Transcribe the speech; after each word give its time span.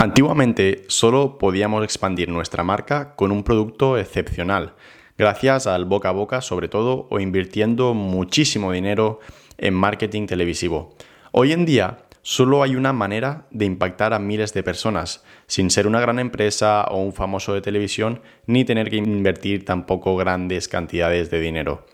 Antiguamente 0.00 0.84
solo 0.88 1.36
podíamos 1.36 1.84
expandir 1.84 2.30
nuestra 2.30 2.64
marca 2.64 3.14
con 3.16 3.30
un 3.30 3.44
producto 3.44 3.98
excepcional, 3.98 4.72
gracias 5.18 5.66
al 5.66 5.84
boca 5.84 6.08
a 6.08 6.12
boca 6.12 6.40
sobre 6.40 6.68
todo 6.68 7.06
o 7.10 7.20
invirtiendo 7.20 7.92
muchísimo 7.92 8.72
dinero 8.72 9.20
en 9.58 9.74
marketing 9.74 10.26
televisivo. 10.26 10.96
Hoy 11.32 11.52
en 11.52 11.66
día 11.66 11.98
solo 12.22 12.62
hay 12.62 12.76
una 12.76 12.94
manera 12.94 13.46
de 13.50 13.66
impactar 13.66 14.14
a 14.14 14.18
miles 14.18 14.54
de 14.54 14.62
personas, 14.62 15.22
sin 15.46 15.68
ser 15.68 15.86
una 15.86 16.00
gran 16.00 16.18
empresa 16.18 16.84
o 16.84 16.96
un 16.96 17.12
famoso 17.12 17.52
de 17.52 17.60
televisión, 17.60 18.22
ni 18.46 18.64
tener 18.64 18.88
que 18.88 18.96
invertir 18.96 19.66
tampoco 19.66 20.16
grandes 20.16 20.66
cantidades 20.66 21.30
de 21.30 21.40
dinero. 21.40 21.84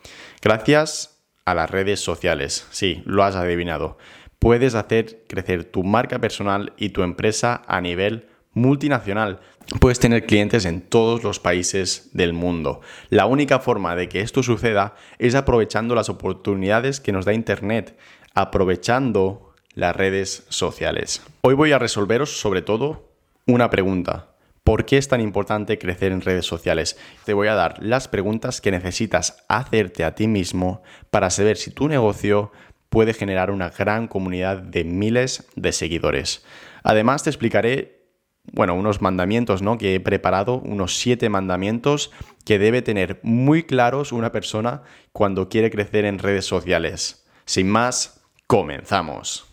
Gracias 0.41 1.25
a 1.45 1.57
las 1.57 1.69
redes 1.69 1.99
sociales, 1.99 2.69
sí, 2.71 3.03
lo 3.05 3.25
has 3.25 3.35
adivinado 3.35 3.99
puedes 4.39 4.75
hacer 4.75 5.25
crecer 5.29 5.65
tu 5.65 5.83
marca 5.83 6.21
personal 6.21 6.73
y 6.77 6.91
tu 6.91 7.03
empresa 7.03 7.63
a 7.67 7.81
nivel 7.81 8.27
multinacional. 8.53 9.41
Puedes 9.81 9.99
tener 9.99 10.27
clientes 10.27 10.65
en 10.65 10.81
todos 10.81 11.23
los 11.23 11.41
países 11.41 12.11
del 12.13 12.33
mundo. 12.33 12.81
La 13.11 13.27
única 13.27 13.59
forma 13.59 13.97
de 13.97 14.09
que 14.09 14.21
esto 14.21 14.43
suceda 14.43 14.95
es 15.19 15.35
aprovechando 15.35 15.95
las 15.95 16.09
oportunidades 16.09 17.01
que 17.01 17.13
nos 17.13 17.25
da 17.25 17.35
Internet, 17.35 17.99
aprovechando 18.35 19.55
las 19.75 19.95
redes 19.95 20.47
sociales. 20.49 21.23
Hoy 21.43 21.55
voy 21.55 21.73
a 21.73 21.79
resolveros 21.79 22.41
sobre 22.41 22.63
todo 22.63 23.11
una 23.47 23.69
pregunta. 23.69 24.37
¿Por 24.65 24.85
qué 24.85 24.97
es 24.97 25.07
tan 25.07 25.21
importante 25.21 25.79
crecer 25.79 26.11
en 26.11 26.23
redes 26.23 26.45
sociales? 26.45 26.99
Te 27.25 27.35
voy 27.35 27.47
a 27.47 27.55
dar 27.55 27.81
las 27.81 28.09
preguntas 28.09 28.61
que 28.61 28.73
necesitas 28.73 29.45
hacerte 29.49 30.03
a 30.03 30.17
ti 30.17 30.27
mismo 30.27 30.83
para 31.11 31.31
saber 31.31 31.57
si 31.57 31.71
tu 31.71 31.87
negocio 31.87 32.51
puede 32.89 33.15
generar 33.15 33.51
una 33.51 33.71
gran 33.71 34.09
comunidad 34.09 34.59
de 34.59 34.85
miles 34.85 35.49
de 35.57 35.73
seguidores. 35.73 36.45
Además 36.83 37.23
te 37.23 37.31
explicaré, 37.31 38.07
bueno, 38.53 38.75
unos 38.75 39.03
mandamientos, 39.03 39.63
¿no? 39.63 39.79
Que 39.79 39.95
he 39.95 40.01
preparado, 40.01 40.59
unos 40.59 40.97
siete 40.97 41.29
mandamientos 41.29 42.13
que 42.45 42.59
debe 42.59 42.83
tener 42.83 43.21
muy 43.23 43.65
claros 43.65 44.13
una 44.13 44.33
persona 44.33 44.83
cuando 45.13 45.49
quiere 45.49 45.71
crecer 45.71 46.05
en 46.05 46.19
redes 46.19 46.47
sociales. 46.47 47.27
Sin 47.45 47.69
más, 47.69 48.25
comenzamos. 48.47 49.47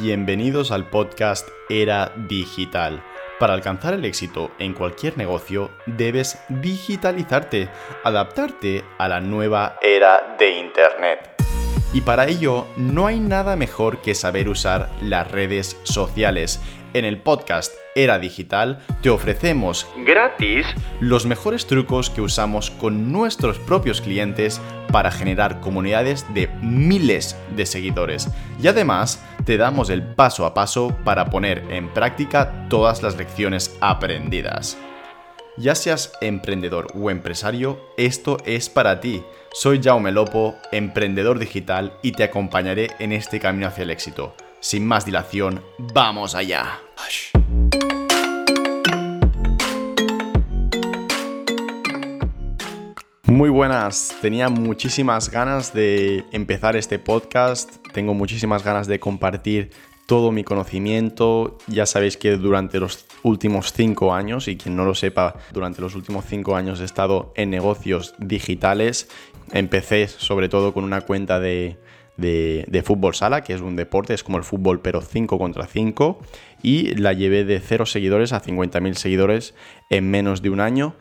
Bienvenidos 0.00 0.70
al 0.70 0.88
podcast 0.88 1.46
Era 1.68 2.12
Digital. 2.28 3.02
Para 3.38 3.52
alcanzar 3.52 3.92
el 3.92 4.06
éxito 4.06 4.50
en 4.58 4.72
cualquier 4.72 5.18
negocio 5.18 5.70
debes 5.84 6.42
digitalizarte, 6.48 7.68
adaptarte 8.02 8.82
a 8.96 9.08
la 9.08 9.20
nueva 9.20 9.78
era 9.82 10.36
de 10.38 10.58
Internet. 10.58 11.35
Y 11.96 12.02
para 12.02 12.26
ello 12.26 12.66
no 12.76 13.06
hay 13.06 13.18
nada 13.18 13.56
mejor 13.56 14.02
que 14.02 14.14
saber 14.14 14.50
usar 14.50 14.90
las 15.00 15.30
redes 15.30 15.80
sociales. 15.84 16.60
En 16.92 17.06
el 17.06 17.16
podcast 17.16 17.72
Era 17.94 18.18
Digital 18.18 18.80
te 19.00 19.08
ofrecemos 19.08 19.86
gratis 20.04 20.66
los 21.00 21.24
mejores 21.24 21.66
trucos 21.66 22.10
que 22.10 22.20
usamos 22.20 22.70
con 22.70 23.12
nuestros 23.12 23.58
propios 23.58 24.02
clientes 24.02 24.60
para 24.92 25.10
generar 25.10 25.60
comunidades 25.60 26.26
de 26.34 26.48
miles 26.60 27.34
de 27.56 27.64
seguidores. 27.64 28.28
Y 28.62 28.68
además 28.68 29.24
te 29.46 29.56
damos 29.56 29.88
el 29.88 30.02
paso 30.02 30.44
a 30.44 30.52
paso 30.52 30.94
para 31.02 31.30
poner 31.30 31.64
en 31.70 31.88
práctica 31.88 32.68
todas 32.68 33.02
las 33.02 33.16
lecciones 33.16 33.74
aprendidas. 33.80 34.76
Ya 35.58 35.74
seas 35.74 36.12
emprendedor 36.20 36.88
o 36.94 37.10
empresario, 37.10 37.80
esto 37.96 38.36
es 38.44 38.68
para 38.68 39.00
ti. 39.00 39.22
Soy 39.54 39.80
Jaume 39.82 40.12
Lopo, 40.12 40.54
emprendedor 40.70 41.38
digital, 41.38 41.94
y 42.02 42.12
te 42.12 42.24
acompañaré 42.24 42.90
en 42.98 43.12
este 43.12 43.40
camino 43.40 43.66
hacia 43.66 43.84
el 43.84 43.90
éxito. 43.90 44.34
Sin 44.60 44.86
más 44.86 45.06
dilación, 45.06 45.64
¡vamos 45.78 46.34
allá! 46.34 46.80
Muy 53.22 53.48
buenas, 53.48 54.14
tenía 54.20 54.50
muchísimas 54.50 55.30
ganas 55.30 55.72
de 55.72 56.26
empezar 56.32 56.76
este 56.76 56.98
podcast, 56.98 57.76
tengo 57.94 58.12
muchísimas 58.12 58.62
ganas 58.62 58.86
de 58.86 59.00
compartir 59.00 59.70
todo 60.06 60.32
mi 60.32 60.44
conocimiento. 60.44 61.58
Ya 61.66 61.84
sabéis 61.84 62.16
que 62.16 62.36
durante 62.36 62.80
los 62.80 63.04
últimos 63.22 63.72
cinco 63.72 64.14
años, 64.14 64.48
y 64.48 64.56
quien 64.56 64.76
no 64.76 64.84
lo 64.84 64.94
sepa, 64.94 65.34
durante 65.52 65.82
los 65.82 65.94
últimos 65.94 66.24
cinco 66.24 66.56
años 66.56 66.80
he 66.80 66.84
estado 66.84 67.32
en 67.36 67.50
negocios 67.50 68.14
digitales. 68.18 69.08
Empecé 69.52 70.08
sobre 70.08 70.48
todo 70.48 70.72
con 70.72 70.84
una 70.84 71.02
cuenta 71.02 71.40
de, 71.40 71.76
de, 72.16 72.82
fútbol 72.84 73.14
sala, 73.14 73.42
que 73.42 73.54
es 73.54 73.60
un 73.60 73.76
deporte, 73.76 74.14
es 74.14 74.22
como 74.22 74.38
el 74.38 74.44
fútbol 74.44 74.80
pero 74.80 75.00
5 75.00 75.38
contra 75.38 75.66
5, 75.66 76.18
y 76.62 76.94
la 76.94 77.12
llevé 77.12 77.44
de 77.44 77.60
0 77.60 77.86
seguidores 77.86 78.32
a 78.32 78.42
50.000 78.42 78.94
seguidores 78.94 79.54
en 79.90 80.10
menos 80.10 80.42
de 80.42 80.50
un 80.50 80.60
año, 80.60 80.94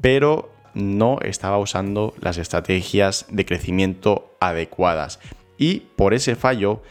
pero 0.00 0.52
no 0.74 1.18
estaba 1.22 1.58
usando 1.58 2.14
las 2.20 2.38
estrategias 2.38 3.26
de 3.28 3.44
crecimiento 3.44 4.36
adecuadas. 4.40 5.18
Y 5.58 5.80
por 5.96 6.14
ese 6.14 6.36
fallo 6.36 6.82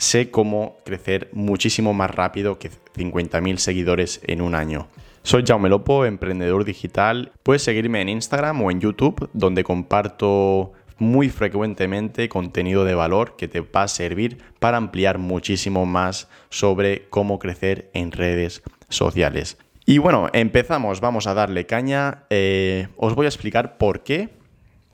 sé 0.00 0.30
cómo 0.30 0.78
crecer 0.84 1.28
muchísimo 1.32 1.92
más 1.92 2.10
rápido 2.10 2.58
que 2.58 2.70
50.000 2.70 3.58
seguidores 3.58 4.20
en 4.24 4.40
un 4.40 4.54
año. 4.54 4.88
Soy 5.22 5.44
Jaume 5.46 5.68
Lopo, 5.68 6.06
emprendedor 6.06 6.64
digital. 6.64 7.32
Puedes 7.42 7.62
seguirme 7.62 8.00
en 8.00 8.08
Instagram 8.08 8.62
o 8.62 8.70
en 8.70 8.80
YouTube, 8.80 9.28
donde 9.34 9.62
comparto 9.62 10.72
muy 10.96 11.28
frecuentemente 11.28 12.28
contenido 12.28 12.84
de 12.84 12.94
valor 12.94 13.36
que 13.36 13.48
te 13.48 13.60
va 13.60 13.82
a 13.82 13.88
servir 13.88 14.38
para 14.58 14.78
ampliar 14.78 15.18
muchísimo 15.18 15.84
más 15.84 16.28
sobre 16.48 17.08
cómo 17.10 17.38
crecer 17.38 17.90
en 17.92 18.12
redes 18.12 18.62
sociales. 18.88 19.58
Y 19.84 19.98
bueno, 19.98 20.28
empezamos, 20.32 21.00
vamos 21.00 21.26
a 21.26 21.34
darle 21.34 21.66
caña. 21.66 22.24
Eh, 22.30 22.88
os 22.96 23.14
voy 23.14 23.26
a 23.26 23.28
explicar 23.28 23.76
por 23.76 24.02
qué 24.02 24.30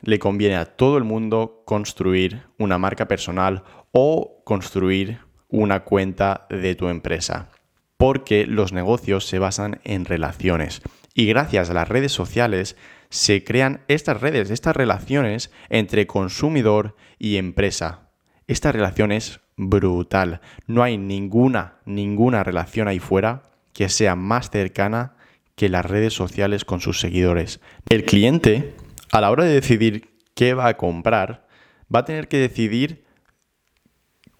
le 0.02 0.18
conviene 0.18 0.56
a 0.56 0.64
todo 0.64 0.98
el 0.98 1.04
mundo 1.04 1.62
construir 1.64 2.42
una 2.58 2.78
marca 2.78 3.08
personal 3.08 3.64
o 3.98 4.42
construir 4.44 5.20
una 5.48 5.84
cuenta 5.84 6.46
de 6.50 6.74
tu 6.74 6.88
empresa. 6.90 7.48
Porque 7.96 8.44
los 8.44 8.74
negocios 8.74 9.26
se 9.26 9.38
basan 9.38 9.80
en 9.84 10.04
relaciones. 10.04 10.82
Y 11.14 11.24
gracias 11.24 11.70
a 11.70 11.72
las 11.72 11.88
redes 11.88 12.12
sociales 12.12 12.76
se 13.08 13.42
crean 13.42 13.80
estas 13.88 14.20
redes, 14.20 14.50
estas 14.50 14.76
relaciones 14.76 15.50
entre 15.70 16.06
consumidor 16.06 16.94
y 17.18 17.36
empresa. 17.36 18.10
Esta 18.46 18.70
relación 18.70 19.12
es 19.12 19.40
brutal. 19.56 20.42
No 20.66 20.82
hay 20.82 20.98
ninguna, 20.98 21.78
ninguna 21.86 22.44
relación 22.44 22.88
ahí 22.88 22.98
fuera 22.98 23.44
que 23.72 23.88
sea 23.88 24.14
más 24.14 24.50
cercana 24.50 25.14
que 25.54 25.70
las 25.70 25.86
redes 25.86 26.12
sociales 26.12 26.66
con 26.66 26.82
sus 26.82 27.00
seguidores. 27.00 27.60
El 27.88 28.04
cliente, 28.04 28.74
a 29.10 29.22
la 29.22 29.30
hora 29.30 29.44
de 29.44 29.54
decidir 29.54 30.10
qué 30.34 30.52
va 30.52 30.66
a 30.66 30.76
comprar, 30.76 31.46
va 31.92 32.00
a 32.00 32.04
tener 32.04 32.28
que 32.28 32.36
decidir 32.36 33.05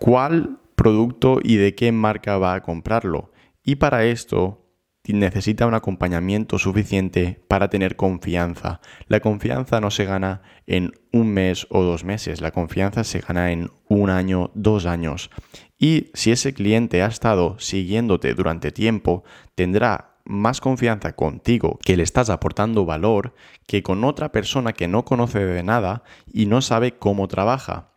cuál 0.06 0.60
producto 0.76 1.40
y 1.42 1.56
de 1.56 1.74
qué 1.74 1.90
marca 1.90 2.38
va 2.38 2.54
a 2.54 2.62
comprarlo. 2.62 3.32
Y 3.64 3.74
para 3.74 4.04
esto 4.04 4.62
necesita 5.08 5.66
un 5.66 5.74
acompañamiento 5.74 6.60
suficiente 6.60 7.42
para 7.48 7.70
tener 7.70 7.96
confianza. 7.96 8.80
La 9.08 9.18
confianza 9.18 9.80
no 9.80 9.90
se 9.90 10.04
gana 10.04 10.42
en 10.68 10.92
un 11.12 11.30
mes 11.32 11.66
o 11.70 11.82
dos 11.82 12.04
meses, 12.04 12.40
la 12.40 12.52
confianza 12.52 13.02
se 13.02 13.18
gana 13.18 13.50
en 13.50 13.72
un 13.88 14.08
año, 14.10 14.52
dos 14.54 14.86
años. 14.86 15.30
Y 15.76 16.12
si 16.14 16.30
ese 16.30 16.54
cliente 16.54 17.02
ha 17.02 17.06
estado 17.06 17.58
siguiéndote 17.58 18.32
durante 18.34 18.70
tiempo, 18.70 19.24
tendrá 19.56 20.18
más 20.24 20.60
confianza 20.60 21.16
contigo, 21.16 21.80
que 21.84 21.96
le 21.96 22.04
estás 22.04 22.30
aportando 22.30 22.84
valor, 22.84 23.34
que 23.66 23.82
con 23.82 24.04
otra 24.04 24.30
persona 24.30 24.72
que 24.72 24.86
no 24.86 25.04
conoce 25.04 25.44
de 25.44 25.64
nada 25.64 26.04
y 26.32 26.46
no 26.46 26.62
sabe 26.62 26.96
cómo 26.96 27.26
trabaja. 27.26 27.95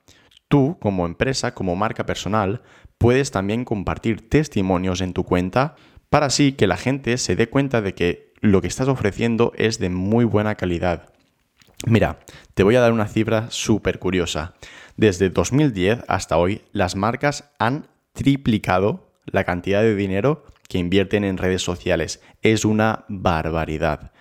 Tú, 0.49 0.77
como 0.81 1.05
empresa, 1.05 1.53
como 1.53 1.77
marca 1.77 2.05
personal, 2.05 2.61
puedes 2.97 3.31
también 3.31 3.63
compartir 3.63 4.29
testimonios 4.29 4.99
en 4.99 5.13
tu 5.13 5.23
cuenta 5.23 5.75
para 6.09 6.25
así 6.25 6.53
que 6.53 6.67
la 6.67 6.77
gente 6.77 7.17
se 7.17 7.35
dé 7.35 7.49
cuenta 7.49 7.81
de 7.81 7.93
que 7.93 8.33
lo 8.41 8.61
que 8.61 8.67
estás 8.67 8.87
ofreciendo 8.87 9.53
es 9.55 9.79
de 9.79 9.89
muy 9.89 10.25
buena 10.25 10.55
calidad. 10.55 11.13
Mira, 11.85 12.19
te 12.55 12.63
voy 12.63 12.75
a 12.75 12.81
dar 12.81 12.91
una 12.91 13.07
cifra 13.07 13.47
súper 13.51 13.99
curiosa. 13.99 14.53
Desde 14.97 15.29
2010 15.29 16.03
hasta 16.07 16.37
hoy, 16.37 16.61
las 16.71 16.95
marcas 16.95 17.51
han 17.59 17.87
triplicado 18.13 19.11
la 19.25 19.43
cantidad 19.43 19.81
de 19.81 19.95
dinero 19.95 20.45
que 20.67 20.77
invierten 20.77 21.23
en 21.23 21.37
redes 21.37 21.61
sociales. 21.61 22.21
Es 22.41 22.65
una 22.65 23.05
barbaridad. 23.07 24.11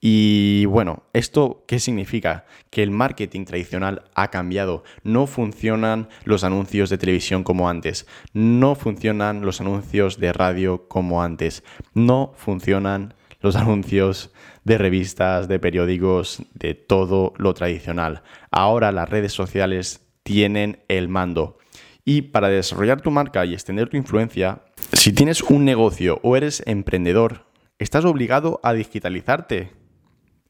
Y 0.00 0.66
bueno, 0.66 1.04
¿esto 1.12 1.64
qué 1.66 1.78
significa? 1.78 2.44
Que 2.70 2.82
el 2.82 2.90
marketing 2.90 3.44
tradicional 3.44 4.04
ha 4.14 4.30
cambiado. 4.30 4.84
No 5.02 5.26
funcionan 5.26 6.08
los 6.24 6.44
anuncios 6.44 6.90
de 6.90 6.98
televisión 6.98 7.44
como 7.44 7.68
antes. 7.68 8.06
No 8.32 8.74
funcionan 8.74 9.42
los 9.42 9.60
anuncios 9.60 10.18
de 10.18 10.32
radio 10.32 10.86
como 10.88 11.22
antes. 11.22 11.64
No 11.94 12.32
funcionan 12.36 13.14
los 13.40 13.56
anuncios 13.56 14.32
de 14.64 14.78
revistas, 14.78 15.48
de 15.48 15.58
periódicos, 15.58 16.42
de 16.54 16.74
todo 16.74 17.32
lo 17.36 17.54
tradicional. 17.54 18.22
Ahora 18.50 18.92
las 18.92 19.08
redes 19.08 19.32
sociales 19.32 20.06
tienen 20.22 20.80
el 20.88 21.08
mando. 21.08 21.58
Y 22.04 22.22
para 22.22 22.48
desarrollar 22.48 23.00
tu 23.00 23.10
marca 23.10 23.44
y 23.44 23.54
extender 23.54 23.88
tu 23.88 23.96
influencia, 23.96 24.62
si 24.92 25.12
tienes 25.12 25.42
un 25.42 25.64
negocio 25.64 26.20
o 26.22 26.36
eres 26.36 26.62
emprendedor, 26.66 27.46
estás 27.78 28.04
obligado 28.04 28.60
a 28.62 28.72
digitalizarte. 28.72 29.70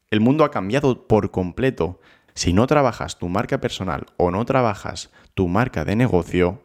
El 0.09 0.21
mundo 0.21 0.45
ha 0.45 0.51
cambiado 0.51 1.05
por 1.05 1.31
completo. 1.31 1.99
Si 2.33 2.53
no 2.53 2.65
trabajas 2.65 3.17
tu 3.19 3.27
marca 3.27 3.59
personal 3.59 4.05
o 4.15 4.31
no 4.31 4.45
trabajas 4.45 5.11
tu 5.33 5.49
marca 5.49 5.83
de 5.83 5.97
negocio, 5.97 6.63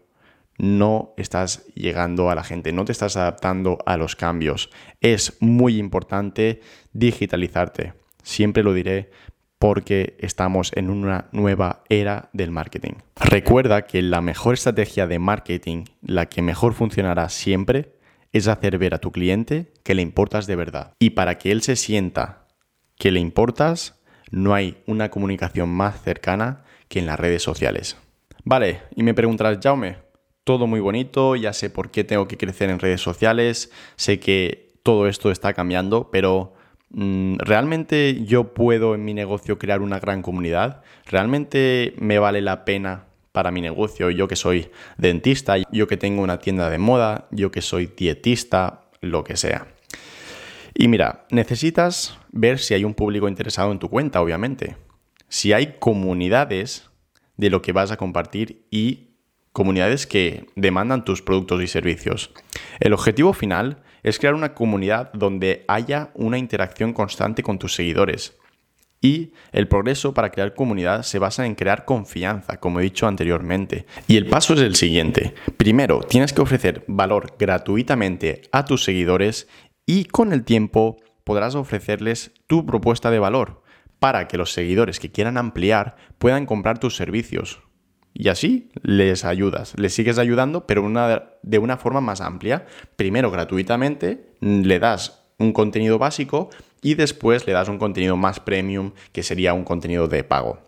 no 0.58 1.12
estás 1.16 1.66
llegando 1.74 2.30
a 2.30 2.36
la 2.36 2.44
gente, 2.44 2.72
no 2.72 2.84
te 2.84 2.92
estás 2.92 3.16
adaptando 3.16 3.78
a 3.84 3.96
los 3.96 4.14
cambios. 4.14 4.70
Es 5.00 5.36
muy 5.40 5.78
importante 5.78 6.60
digitalizarte. 6.92 7.94
Siempre 8.22 8.62
lo 8.62 8.74
diré 8.74 9.10
porque 9.58 10.16
estamos 10.20 10.70
en 10.76 10.88
una 10.88 11.28
nueva 11.32 11.82
era 11.88 12.30
del 12.32 12.52
marketing. 12.52 12.94
Recuerda 13.16 13.82
que 13.86 14.02
la 14.02 14.20
mejor 14.20 14.54
estrategia 14.54 15.08
de 15.08 15.18
marketing, 15.18 15.84
la 16.00 16.26
que 16.26 16.42
mejor 16.42 16.74
funcionará 16.74 17.28
siempre, 17.28 17.96
es 18.32 18.46
hacer 18.46 18.78
ver 18.78 18.94
a 18.94 18.98
tu 18.98 19.10
cliente 19.10 19.72
que 19.82 19.94
le 19.94 20.02
importas 20.02 20.46
de 20.46 20.56
verdad. 20.56 20.94
Y 21.00 21.10
para 21.10 21.38
que 21.38 21.50
él 21.50 21.62
se 21.62 21.76
sienta 21.76 22.41
que 23.02 23.10
le 23.10 23.18
importas, 23.18 24.00
no 24.30 24.54
hay 24.54 24.76
una 24.86 25.10
comunicación 25.10 25.68
más 25.68 26.00
cercana 26.02 26.62
que 26.86 27.00
en 27.00 27.06
las 27.06 27.18
redes 27.18 27.42
sociales. 27.42 27.96
Vale, 28.44 28.82
y 28.94 29.02
me 29.02 29.12
preguntarás, 29.12 29.58
Jaume, 29.60 29.96
todo 30.44 30.68
muy 30.68 30.78
bonito, 30.78 31.34
ya 31.34 31.52
sé 31.52 31.68
por 31.68 31.90
qué 31.90 32.04
tengo 32.04 32.28
que 32.28 32.38
crecer 32.38 32.70
en 32.70 32.78
redes 32.78 33.00
sociales, 33.00 33.72
sé 33.96 34.20
que 34.20 34.72
todo 34.84 35.08
esto 35.08 35.32
está 35.32 35.52
cambiando, 35.52 36.10
pero 36.10 36.54
Mm, 36.94 37.36
¿realmente 37.38 38.22
yo 38.24 38.52
puedo 38.52 38.94
en 38.94 39.04
mi 39.04 39.14
negocio 39.14 39.58
crear 39.58 39.80
una 39.80 39.98
gran 39.98 40.22
comunidad? 40.22 40.82
¿Realmente 41.06 41.94
me 41.98 42.18
vale 42.18 42.42
la 42.42 42.64
pena 42.64 43.06
para 43.32 43.50
mi 43.50 43.62
negocio? 43.62 44.10
Yo 44.10 44.28
que 44.28 44.36
soy 44.36 44.70
dentista, 44.98 45.56
yo 45.70 45.86
que 45.86 45.96
tengo 45.96 46.22
una 46.22 46.38
tienda 46.38 46.68
de 46.68 46.78
moda, 46.78 47.28
yo 47.30 47.50
que 47.50 47.62
soy 47.62 47.86
dietista, 47.96 48.82
lo 49.00 49.24
que 49.24 49.36
sea. 49.36 49.66
Y 50.74 50.88
mira, 50.88 51.26
necesitas 51.30 52.18
ver 52.30 52.58
si 52.58 52.74
hay 52.74 52.84
un 52.84 52.94
público 52.94 53.28
interesado 53.28 53.72
en 53.72 53.78
tu 53.78 53.88
cuenta, 53.88 54.20
obviamente. 54.20 54.76
Si 55.28 55.52
hay 55.52 55.76
comunidades 55.78 56.90
de 57.36 57.50
lo 57.50 57.62
que 57.62 57.72
vas 57.72 57.90
a 57.90 57.96
compartir 57.96 58.66
y 58.70 59.12
comunidades 59.52 60.06
que 60.06 60.46
demandan 60.56 61.04
tus 61.04 61.22
productos 61.22 61.62
y 61.62 61.66
servicios. 61.66 62.30
El 62.80 62.92
objetivo 62.92 63.32
final 63.32 63.82
es 64.02 64.18
crear 64.18 64.34
una 64.34 64.54
comunidad 64.54 65.12
donde 65.12 65.64
haya 65.68 66.10
una 66.14 66.38
interacción 66.38 66.92
constante 66.92 67.42
con 67.42 67.58
tus 67.58 67.74
seguidores. 67.74 68.38
Y 69.00 69.32
el 69.50 69.66
progreso 69.66 70.14
para 70.14 70.30
crear 70.30 70.54
comunidad 70.54 71.02
se 71.02 71.18
basa 71.18 71.44
en 71.44 71.56
crear 71.56 71.84
confianza, 71.84 72.58
como 72.60 72.78
he 72.78 72.84
dicho 72.84 73.08
anteriormente. 73.08 73.84
Y 74.06 74.16
el 74.16 74.26
paso 74.26 74.54
es 74.54 74.60
el 74.60 74.76
siguiente. 74.76 75.34
Primero, 75.56 76.00
tienes 76.00 76.32
que 76.32 76.40
ofrecer 76.40 76.84
valor 76.86 77.34
gratuitamente 77.36 78.42
a 78.52 78.64
tus 78.64 78.84
seguidores 78.84 79.48
y 79.92 80.06
con 80.06 80.32
el 80.32 80.42
tiempo 80.42 80.96
podrás 81.22 81.54
ofrecerles 81.54 82.32
tu 82.46 82.64
propuesta 82.64 83.10
de 83.10 83.18
valor 83.18 83.62
para 83.98 84.26
que 84.26 84.38
los 84.38 84.50
seguidores 84.50 84.98
que 84.98 85.12
quieran 85.12 85.36
ampliar 85.36 85.96
puedan 86.16 86.46
comprar 86.46 86.78
tus 86.78 86.96
servicios. 86.96 87.60
Y 88.14 88.28
así 88.28 88.70
les 88.80 89.26
ayudas, 89.26 89.74
les 89.76 89.92
sigues 89.92 90.16
ayudando, 90.16 90.66
pero 90.66 90.90
de 91.42 91.58
una 91.58 91.76
forma 91.76 92.00
más 92.00 92.22
amplia. 92.22 92.64
Primero 92.96 93.30
gratuitamente, 93.30 94.32
le 94.40 94.78
das 94.78 95.26
un 95.36 95.52
contenido 95.52 95.98
básico 95.98 96.48
y 96.80 96.94
después 96.94 97.46
le 97.46 97.52
das 97.52 97.68
un 97.68 97.76
contenido 97.76 98.16
más 98.16 98.40
premium, 98.40 98.92
que 99.12 99.22
sería 99.22 99.52
un 99.52 99.64
contenido 99.64 100.08
de 100.08 100.24
pago. 100.24 100.58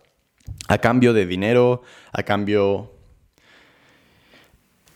A 0.67 0.77
cambio 0.77 1.13
de 1.13 1.25
dinero, 1.25 1.81
a 2.13 2.21
cambio... 2.21 2.91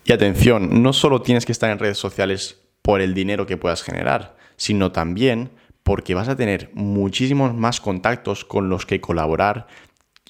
Y 0.06 0.12
atención, 0.12 0.84
no 0.84 0.94
solo 0.94 1.24
tienes 1.24 1.48
que 1.48 1.52
estar 1.52 1.72
en 1.72 1.80
redes 1.80 1.98
sociales 1.98 2.69
por 2.90 3.02
el 3.02 3.14
dinero 3.14 3.46
que 3.46 3.56
puedas 3.56 3.84
generar, 3.84 4.36
sino 4.56 4.92
también 4.92 5.52
porque 5.84 6.16
vas 6.16 6.28
a 6.28 6.36
tener 6.36 6.72
muchísimos 6.74 7.54
más 7.54 7.82
contactos 7.82 8.46
con 8.46 8.68
los 8.68 8.88
que 8.88 9.00
colaborar 9.00 9.68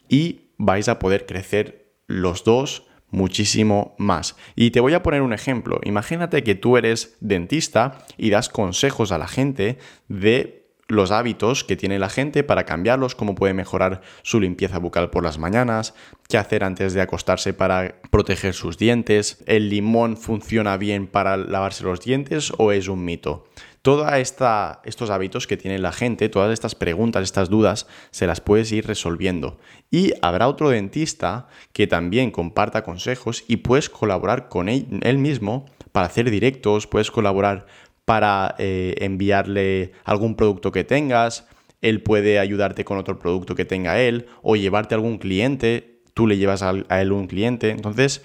y 0.09 0.49
vais 0.57 0.89
a 0.89 0.99
poder 0.99 1.25
crecer 1.25 1.93
los 2.07 2.43
dos 2.43 2.85
muchísimo 3.11 3.95
más. 3.97 4.35
Y 4.57 4.71
te 4.71 4.81
voy 4.81 4.93
a 4.93 5.01
poner 5.03 5.21
un 5.21 5.31
ejemplo. 5.31 5.79
Imagínate 5.85 6.43
que 6.43 6.53
tú 6.53 6.75
eres 6.75 7.15
dentista 7.21 8.05
y 8.17 8.29
das 8.29 8.49
consejos 8.49 9.13
a 9.13 9.17
la 9.17 9.29
gente 9.29 9.77
de 10.09 10.58
los 10.89 11.11
hábitos 11.11 11.63
que 11.63 11.77
tiene 11.77 11.99
la 11.99 12.09
gente 12.09 12.43
para 12.43 12.65
cambiarlos, 12.65 13.15
cómo 13.15 13.35
puede 13.35 13.53
mejorar 13.53 14.01
su 14.23 14.41
limpieza 14.41 14.79
bucal 14.79 15.09
por 15.11 15.23
las 15.23 15.37
mañanas, 15.37 15.93
qué 16.27 16.37
hacer 16.37 16.63
antes 16.63 16.93
de 16.93 17.01
acostarse 17.01 17.53
para 17.53 18.01
proteger 18.09 18.53
sus 18.53 18.77
dientes, 18.77 19.41
el 19.45 19.69
limón 19.69 20.17
funciona 20.17 20.75
bien 20.77 21.07
para 21.07 21.37
lavarse 21.37 21.83
los 21.83 22.01
dientes 22.01 22.51
o 22.57 22.71
es 22.71 22.87
un 22.87 23.05
mito. 23.05 23.45
Todos 23.81 24.11
estos 24.13 25.09
hábitos 25.09 25.47
que 25.47 25.55
tiene 25.55 25.79
la 25.79 25.93
gente, 25.93 26.27
todas 26.27 26.51
estas 26.51 26.75
preguntas, 26.75 27.23
estas 27.23 27.49
dudas, 27.49 27.87
se 28.11 28.27
las 28.27 28.41
puedes 28.41 28.71
ir 28.73 28.85
resolviendo. 28.85 29.57
Y 29.89 30.11
habrá 30.21 30.49
otro 30.49 30.69
dentista 30.69 31.47
que 31.71 31.87
también 31.87 32.31
comparta 32.31 32.83
consejos 32.83 33.45
y 33.47 33.57
puedes 33.57 33.89
colaborar 33.89 34.49
con 34.49 34.67
él, 34.67 35.17
mismo 35.17 35.65
para 35.93 36.07
hacer 36.07 36.29
directos, 36.29 36.87
puedes 36.87 37.09
colaborar 37.09 37.67
para 38.09 38.55
eh, 38.57 38.95
enviarle 39.01 39.91
algún 40.03 40.33
producto 40.33 40.71
que 40.71 40.83
tengas, 40.83 41.45
él 41.79 42.01
puede 42.01 42.39
ayudarte 42.39 42.83
con 42.83 42.97
otro 42.97 43.19
producto 43.19 43.53
que 43.53 43.65
tenga 43.65 44.01
él 44.01 44.25
o 44.41 44.55
llevarte 44.55 44.95
a 44.95 44.97
algún 44.97 45.19
cliente, 45.19 46.01
tú 46.15 46.25
le 46.25 46.39
llevas 46.39 46.63
a, 46.63 46.71
él 46.71 47.11
un 47.11 47.27
cliente. 47.27 47.69
Entonces, 47.69 48.23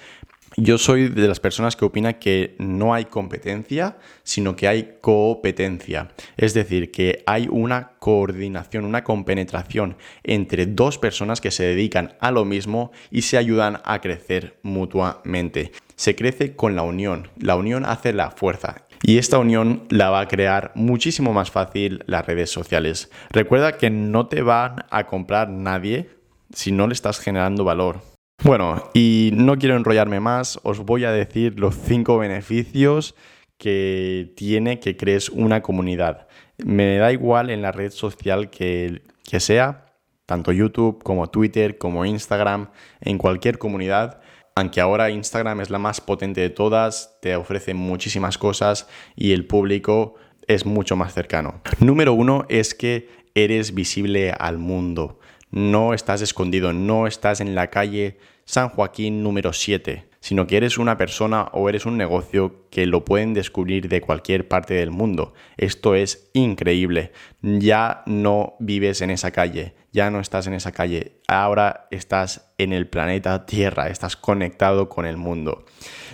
yo 0.56 0.78
soy 0.78 1.08
de 1.08 1.28
las 1.28 1.38
personas 1.38 1.76
que 1.76 1.84
opina 1.84 2.14
que 2.14 2.54
no 2.58 2.94
hay 2.94 3.04
competencia, 3.04 3.98
sino 4.22 4.56
que 4.56 4.68
hay 4.68 4.96
competencia. 5.02 6.12
Es 6.38 6.54
decir, 6.54 6.90
que 6.90 7.22
hay 7.26 7.46
una 7.50 7.92
coordinación, 7.98 8.86
una 8.86 9.04
compenetración 9.04 9.98
entre 10.22 10.64
dos 10.64 10.96
personas 10.96 11.42
que 11.42 11.50
se 11.50 11.64
dedican 11.64 12.14
a 12.20 12.30
lo 12.30 12.46
mismo 12.46 12.90
y 13.10 13.20
se 13.20 13.36
ayudan 13.36 13.82
a 13.84 14.00
crecer 14.00 14.58
mutuamente. 14.62 15.72
Se 15.96 16.16
crece 16.16 16.56
con 16.56 16.74
la 16.74 16.82
unión. 16.82 17.28
La 17.38 17.56
unión 17.56 17.84
hace 17.84 18.12
la 18.12 18.30
fuerza. 18.30 18.83
Y 19.06 19.18
esta 19.18 19.38
unión 19.38 19.82
la 19.90 20.08
va 20.08 20.20
a 20.20 20.28
crear 20.28 20.72
muchísimo 20.74 21.34
más 21.34 21.50
fácil 21.50 22.02
las 22.06 22.24
redes 22.24 22.48
sociales. 22.48 23.10
Recuerda 23.28 23.76
que 23.76 23.90
no 23.90 24.28
te 24.28 24.40
van 24.40 24.86
a 24.88 25.04
comprar 25.04 25.50
nadie 25.50 26.08
si 26.54 26.72
no 26.72 26.86
le 26.86 26.94
estás 26.94 27.20
generando 27.20 27.64
valor. 27.64 28.00
Bueno, 28.42 28.82
y 28.94 29.28
no 29.34 29.58
quiero 29.58 29.76
enrollarme 29.76 30.20
más, 30.20 30.58
os 30.62 30.80
voy 30.80 31.04
a 31.04 31.12
decir 31.12 31.60
los 31.60 31.74
cinco 31.74 32.16
beneficios 32.16 33.14
que 33.58 34.32
tiene 34.36 34.80
que 34.80 34.96
crees 34.96 35.28
una 35.28 35.60
comunidad. 35.60 36.26
Me 36.64 36.96
da 36.96 37.12
igual 37.12 37.50
en 37.50 37.60
la 37.60 37.72
red 37.72 37.90
social 37.90 38.48
que, 38.48 39.02
que 39.22 39.38
sea, 39.38 39.84
tanto 40.24 40.50
YouTube 40.50 41.02
como 41.02 41.28
Twitter, 41.28 41.76
como 41.76 42.06
Instagram, 42.06 42.70
en 43.02 43.18
cualquier 43.18 43.58
comunidad, 43.58 44.22
aunque 44.54 44.80
ahora 44.80 45.10
Instagram 45.10 45.60
es 45.60 45.70
la 45.70 45.78
más 45.78 46.00
potente 46.00 46.40
de 46.40 46.50
todas, 46.50 47.18
te 47.20 47.36
ofrece 47.36 47.74
muchísimas 47.74 48.38
cosas 48.38 48.88
y 49.16 49.32
el 49.32 49.46
público 49.46 50.14
es 50.46 50.66
mucho 50.66 50.96
más 50.96 51.12
cercano. 51.14 51.60
Número 51.80 52.12
uno 52.12 52.46
es 52.48 52.74
que 52.74 53.08
eres 53.34 53.74
visible 53.74 54.30
al 54.30 54.58
mundo 54.58 55.18
no 55.54 55.94
estás 55.94 56.20
escondido, 56.20 56.72
no 56.72 57.06
estás 57.06 57.40
en 57.40 57.54
la 57.54 57.70
calle 57.70 58.18
San 58.44 58.70
Joaquín 58.70 59.22
número 59.22 59.52
7, 59.52 60.04
sino 60.18 60.48
que 60.48 60.56
eres 60.56 60.78
una 60.78 60.98
persona 60.98 61.44
o 61.52 61.68
eres 61.68 61.86
un 61.86 61.96
negocio 61.96 62.66
que 62.70 62.86
lo 62.86 63.04
pueden 63.04 63.34
descubrir 63.34 63.88
de 63.88 64.00
cualquier 64.00 64.48
parte 64.48 64.74
del 64.74 64.90
mundo. 64.90 65.32
Esto 65.56 65.94
es 65.94 66.28
increíble. 66.32 67.12
Ya 67.40 68.02
no 68.06 68.56
vives 68.58 69.00
en 69.00 69.10
esa 69.10 69.30
calle, 69.30 69.76
ya 69.94 70.10
no 70.10 70.18
estás 70.18 70.48
en 70.48 70.54
esa 70.54 70.72
calle, 70.72 71.20
ahora 71.28 71.86
estás 71.92 72.52
en 72.58 72.72
el 72.72 72.88
planeta 72.88 73.46
Tierra, 73.46 73.88
estás 73.88 74.16
conectado 74.16 74.88
con 74.88 75.06
el 75.06 75.16
mundo. 75.16 75.64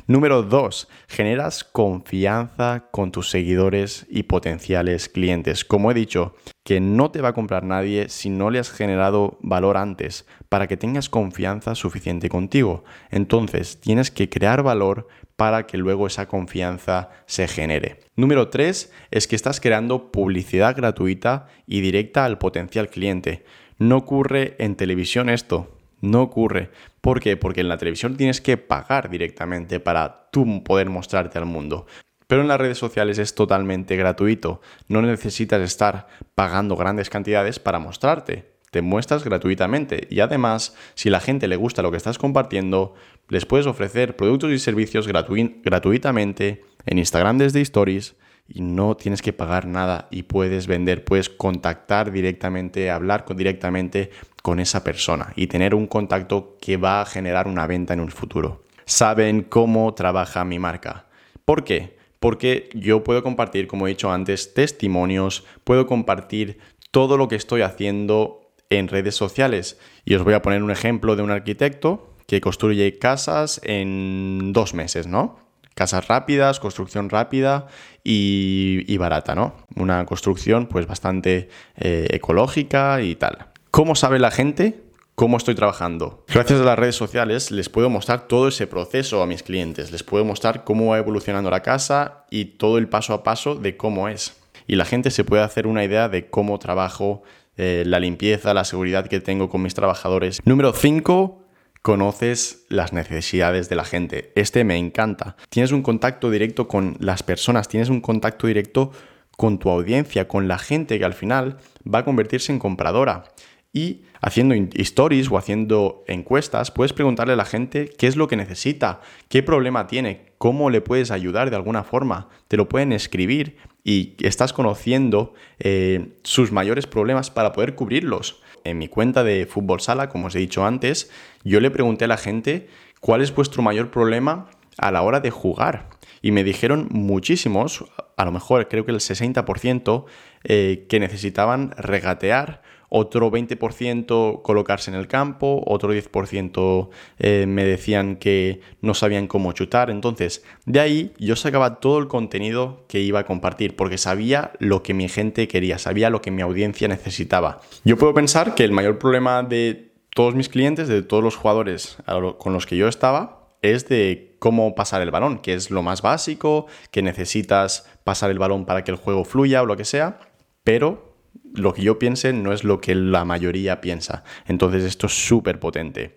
Número 0.06 0.42
2. 0.42 0.88
Generas 1.08 1.64
confianza 1.64 2.88
con 2.90 3.10
tus 3.10 3.30
seguidores 3.30 4.06
y 4.10 4.24
potenciales 4.24 5.08
clientes. 5.08 5.64
Como 5.64 5.90
he 5.90 5.94
dicho, 5.94 6.34
que 6.62 6.78
no 6.78 7.10
te 7.10 7.22
va 7.22 7.30
a 7.30 7.32
comprar 7.32 7.64
nadie 7.64 8.10
si 8.10 8.28
no 8.28 8.50
le 8.50 8.58
has 8.58 8.70
generado 8.70 9.38
valor 9.40 9.78
antes 9.78 10.26
para 10.50 10.66
que 10.66 10.76
tengas 10.76 11.08
confianza 11.08 11.74
suficiente 11.74 12.28
contigo. 12.28 12.84
Entonces, 13.10 13.80
tienes 13.80 14.10
que 14.10 14.28
crear 14.28 14.62
valor 14.62 15.08
para 15.36 15.66
que 15.66 15.78
luego 15.78 16.06
esa 16.06 16.28
confianza 16.28 17.08
se 17.24 17.48
genere. 17.48 18.00
Número 18.14 18.50
3 18.50 18.92
es 19.10 19.26
que 19.26 19.36
estás 19.36 19.58
creando 19.58 20.12
publicidad 20.12 20.76
gratuita 20.76 21.46
y 21.66 21.80
directa 21.80 22.26
al 22.26 22.36
potencial 22.36 22.90
cliente. 22.90 23.44
No 23.80 23.96
ocurre 23.96 24.56
en 24.58 24.76
televisión 24.76 25.30
esto. 25.30 25.74
No 26.02 26.20
ocurre. 26.20 26.70
¿Por 27.00 27.18
qué? 27.18 27.38
Porque 27.38 27.62
en 27.62 27.68
la 27.70 27.78
televisión 27.78 28.14
tienes 28.14 28.42
que 28.42 28.58
pagar 28.58 29.08
directamente 29.08 29.80
para 29.80 30.28
tú 30.30 30.62
poder 30.62 30.90
mostrarte 30.90 31.38
al 31.38 31.46
mundo. 31.46 31.86
Pero 32.26 32.42
en 32.42 32.48
las 32.48 32.60
redes 32.60 32.76
sociales 32.76 33.18
es 33.18 33.34
totalmente 33.34 33.96
gratuito. 33.96 34.60
No 34.88 35.00
necesitas 35.00 35.62
estar 35.62 36.08
pagando 36.34 36.76
grandes 36.76 37.08
cantidades 37.08 37.58
para 37.58 37.78
mostrarte. 37.78 38.52
Te 38.70 38.82
muestras 38.82 39.24
gratuitamente. 39.24 40.06
Y 40.10 40.20
además, 40.20 40.76
si 40.94 41.08
la 41.08 41.20
gente 41.20 41.48
le 41.48 41.56
gusta 41.56 41.80
lo 41.80 41.90
que 41.90 41.96
estás 41.96 42.18
compartiendo, 42.18 42.92
les 43.28 43.46
puedes 43.46 43.66
ofrecer 43.66 44.14
productos 44.14 44.50
y 44.50 44.58
servicios 44.58 45.08
gratuitamente 45.08 46.64
en 46.84 46.98
Instagram 46.98 47.38
desde 47.38 47.62
Stories 47.62 48.14
y 48.52 48.62
no 48.62 48.96
tienes 48.96 49.22
que 49.22 49.32
pagar 49.32 49.66
nada 49.66 50.08
y 50.10 50.24
puedes 50.24 50.66
vender, 50.66 51.04
puedes 51.04 51.28
contactar 51.30 52.10
directamente, 52.10 52.90
hablar 52.90 53.24
directamente 53.34 54.10
con 54.42 54.58
esa 54.58 54.82
persona 54.82 55.32
y 55.36 55.46
tener 55.46 55.74
un 55.74 55.86
contacto 55.86 56.56
que 56.60 56.76
va 56.76 57.00
a 57.00 57.06
generar 57.06 57.46
una 57.46 57.66
venta 57.66 57.94
en 57.94 58.00
un 58.00 58.10
futuro. 58.10 58.64
Saben 58.86 59.42
cómo 59.42 59.94
trabaja 59.94 60.44
mi 60.44 60.58
marca. 60.58 61.06
¿Por 61.44 61.62
qué? 61.62 61.96
Porque 62.18 62.68
yo 62.74 63.04
puedo 63.04 63.22
compartir, 63.22 63.66
como 63.66 63.86
he 63.86 63.90
dicho 63.90 64.12
antes, 64.12 64.52
testimonios, 64.52 65.44
puedo 65.64 65.86
compartir 65.86 66.58
todo 66.90 67.16
lo 67.16 67.28
que 67.28 67.36
estoy 67.36 67.62
haciendo 67.62 68.52
en 68.68 68.88
redes 68.88 69.14
sociales. 69.14 69.78
Y 70.04 70.14
os 70.14 70.24
voy 70.24 70.34
a 70.34 70.42
poner 70.42 70.62
un 70.62 70.70
ejemplo 70.70 71.16
de 71.16 71.22
un 71.22 71.30
arquitecto 71.30 72.14
que 72.26 72.40
construye 72.40 72.98
casas 72.98 73.60
en 73.64 74.52
dos 74.52 74.74
meses, 74.74 75.06
¿no? 75.06 75.38
Casas 75.74 76.08
rápidas, 76.08 76.60
construcción 76.60 77.08
rápida 77.08 77.66
y, 78.04 78.96
barata, 78.98 79.34
¿no? 79.34 79.54
Una 79.76 80.04
construcción 80.04 80.66
pues 80.66 80.86
bastante 80.86 81.48
eh, 81.76 82.08
ecológica 82.10 83.00
y 83.02 83.14
tal. 83.16 83.46
¿Cómo 83.70 83.94
sabe 83.94 84.18
la 84.18 84.30
gente 84.30 84.82
cómo 85.14 85.36
estoy 85.36 85.54
trabajando? 85.54 86.24
Gracias 86.28 86.60
a 86.60 86.64
las 86.64 86.78
redes 86.78 86.96
sociales 86.96 87.50
les 87.50 87.68
puedo 87.68 87.88
mostrar 87.88 88.26
todo 88.26 88.48
ese 88.48 88.66
proceso 88.66 89.22
a 89.22 89.26
mis 89.26 89.42
clientes, 89.42 89.92
les 89.92 90.02
puedo 90.02 90.24
mostrar 90.24 90.64
cómo 90.64 90.88
va 90.88 90.98
evolucionando 90.98 91.50
la 91.50 91.62
casa 91.62 92.24
y 92.30 92.46
todo 92.56 92.78
el 92.78 92.88
paso 92.88 93.14
a 93.14 93.22
paso 93.22 93.54
de 93.54 93.76
cómo 93.76 94.08
es. 94.08 94.36
Y 94.66 94.76
la 94.76 94.84
gente 94.84 95.10
se 95.10 95.24
puede 95.24 95.42
hacer 95.42 95.66
una 95.66 95.84
idea 95.84 96.08
de 96.08 96.28
cómo 96.28 96.58
trabajo, 96.58 97.22
eh, 97.56 97.84
la 97.86 98.00
limpieza, 98.00 98.54
la 98.54 98.64
seguridad 98.64 99.06
que 99.06 99.20
tengo 99.20 99.48
con 99.48 99.62
mis 99.62 99.74
trabajadores. 99.74 100.40
Número 100.44 100.72
5, 100.72 101.39
conoces 101.82 102.66
las 102.68 102.92
necesidades 102.92 103.68
de 103.68 103.76
la 103.76 103.84
gente. 103.84 104.32
Este 104.34 104.64
me 104.64 104.76
encanta. 104.76 105.36
Tienes 105.48 105.72
un 105.72 105.82
contacto 105.82 106.30
directo 106.30 106.68
con 106.68 106.96
las 107.00 107.22
personas, 107.22 107.68
tienes 107.68 107.88
un 107.88 108.00
contacto 108.00 108.46
directo 108.46 108.92
con 109.36 109.58
tu 109.58 109.70
audiencia, 109.70 110.28
con 110.28 110.48
la 110.48 110.58
gente 110.58 110.98
que 110.98 111.04
al 111.04 111.14
final 111.14 111.56
va 111.82 112.00
a 112.00 112.04
convertirse 112.04 112.52
en 112.52 112.58
compradora. 112.58 113.24
Y 113.72 114.02
haciendo 114.20 114.54
stories 114.74 115.30
o 115.30 115.38
haciendo 115.38 116.04
encuestas, 116.08 116.70
puedes 116.70 116.92
preguntarle 116.92 117.34
a 117.34 117.36
la 117.36 117.44
gente 117.44 117.88
qué 117.96 118.08
es 118.08 118.16
lo 118.16 118.28
que 118.28 118.36
necesita, 118.36 119.00
qué 119.28 119.42
problema 119.42 119.86
tiene, 119.86 120.32
cómo 120.38 120.70
le 120.70 120.80
puedes 120.80 121.10
ayudar 121.10 121.50
de 121.50 121.56
alguna 121.56 121.84
forma. 121.84 122.28
Te 122.48 122.56
lo 122.56 122.68
pueden 122.68 122.92
escribir 122.92 123.56
y 123.84 124.16
estás 124.20 124.52
conociendo 124.52 125.34
eh, 125.60 126.16
sus 126.24 126.52
mayores 126.52 126.86
problemas 126.86 127.30
para 127.30 127.52
poder 127.52 127.74
cubrirlos 127.76 128.39
en 128.64 128.78
mi 128.78 128.88
cuenta 128.88 129.24
de 129.24 129.46
Fútbol 129.46 129.80
Sala, 129.80 130.08
como 130.08 130.26
os 130.26 130.34
he 130.34 130.38
dicho 130.38 130.64
antes, 130.64 131.10
yo 131.44 131.60
le 131.60 131.70
pregunté 131.70 132.04
a 132.04 132.08
la 132.08 132.16
gente 132.16 132.68
cuál 133.00 133.22
es 133.22 133.34
vuestro 133.34 133.62
mayor 133.62 133.90
problema 133.90 134.46
a 134.78 134.90
la 134.90 135.02
hora 135.02 135.20
de 135.20 135.30
jugar. 135.30 135.88
Y 136.22 136.32
me 136.32 136.44
dijeron 136.44 136.88
muchísimos, 136.90 137.84
a 138.16 138.24
lo 138.24 138.32
mejor 138.32 138.68
creo 138.68 138.84
que 138.84 138.92
el 138.92 138.98
60%, 138.98 140.04
eh, 140.44 140.86
que 140.88 141.00
necesitaban 141.00 141.72
regatear 141.76 142.62
otro 142.90 143.30
20% 143.30 144.42
colocarse 144.42 144.90
en 144.90 144.96
el 144.96 145.06
campo, 145.06 145.62
otro 145.66 145.94
10% 145.94 146.90
eh, 147.18 147.46
me 147.48 147.64
decían 147.64 148.16
que 148.16 148.60
no 148.82 148.94
sabían 148.94 149.28
cómo 149.28 149.52
chutar. 149.52 149.90
Entonces, 149.90 150.44
de 150.66 150.80
ahí 150.80 151.12
yo 151.18 151.36
sacaba 151.36 151.80
todo 151.80 151.98
el 151.98 152.08
contenido 152.08 152.84
que 152.88 153.00
iba 153.00 153.20
a 153.20 153.26
compartir, 153.26 153.76
porque 153.76 153.96
sabía 153.96 154.52
lo 154.58 154.82
que 154.82 154.92
mi 154.92 155.08
gente 155.08 155.48
quería, 155.48 155.78
sabía 155.78 156.10
lo 156.10 156.20
que 156.20 156.32
mi 156.32 156.42
audiencia 156.42 156.88
necesitaba. 156.88 157.60
Yo 157.84 157.96
puedo 157.96 158.12
pensar 158.12 158.54
que 158.54 158.64
el 158.64 158.72
mayor 158.72 158.98
problema 158.98 159.44
de 159.44 159.92
todos 160.12 160.34
mis 160.34 160.48
clientes, 160.48 160.88
de 160.88 161.02
todos 161.02 161.22
los 161.22 161.36
jugadores 161.36 161.96
con 162.38 162.52
los 162.52 162.66
que 162.66 162.76
yo 162.76 162.88
estaba, 162.88 163.40
es 163.62 163.88
de 163.88 164.36
cómo 164.40 164.74
pasar 164.74 165.02
el 165.02 165.10
balón, 165.10 165.38
que 165.38 165.54
es 165.54 165.70
lo 165.70 165.82
más 165.82 166.02
básico, 166.02 166.66
que 166.90 167.02
necesitas 167.02 167.88
pasar 168.02 168.30
el 168.30 168.38
balón 168.38 168.64
para 168.64 168.82
que 168.82 168.90
el 168.90 168.96
juego 168.96 169.24
fluya 169.24 169.62
o 169.62 169.66
lo 169.66 169.76
que 169.76 169.84
sea, 169.84 170.18
pero 170.64 171.09
lo 171.54 171.74
que 171.74 171.82
yo 171.82 171.98
piense 171.98 172.32
no 172.32 172.52
es 172.52 172.64
lo 172.64 172.80
que 172.80 172.94
la 172.94 173.24
mayoría 173.24 173.80
piensa. 173.80 174.24
Entonces 174.46 174.84
esto 174.84 175.06
es 175.06 175.26
súper 175.26 175.58
potente. 175.58 176.16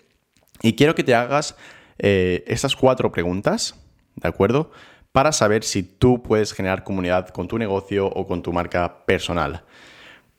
Y 0.61 0.73
quiero 0.73 0.95
que 0.95 1.03
te 1.03 1.15
hagas 1.15 1.55
eh, 1.99 2.43
estas 2.47 2.75
cuatro 2.75 3.11
preguntas, 3.11 3.75
¿de 4.15 4.27
acuerdo? 4.27 4.71
Para 5.11 5.31
saber 5.31 5.63
si 5.63 5.83
tú 5.83 6.23
puedes 6.23 6.53
generar 6.53 6.83
comunidad 6.83 7.29
con 7.29 7.47
tu 7.47 7.57
negocio 7.57 8.07
o 8.07 8.27
con 8.27 8.41
tu 8.41 8.53
marca 8.53 9.05
personal. 9.05 9.63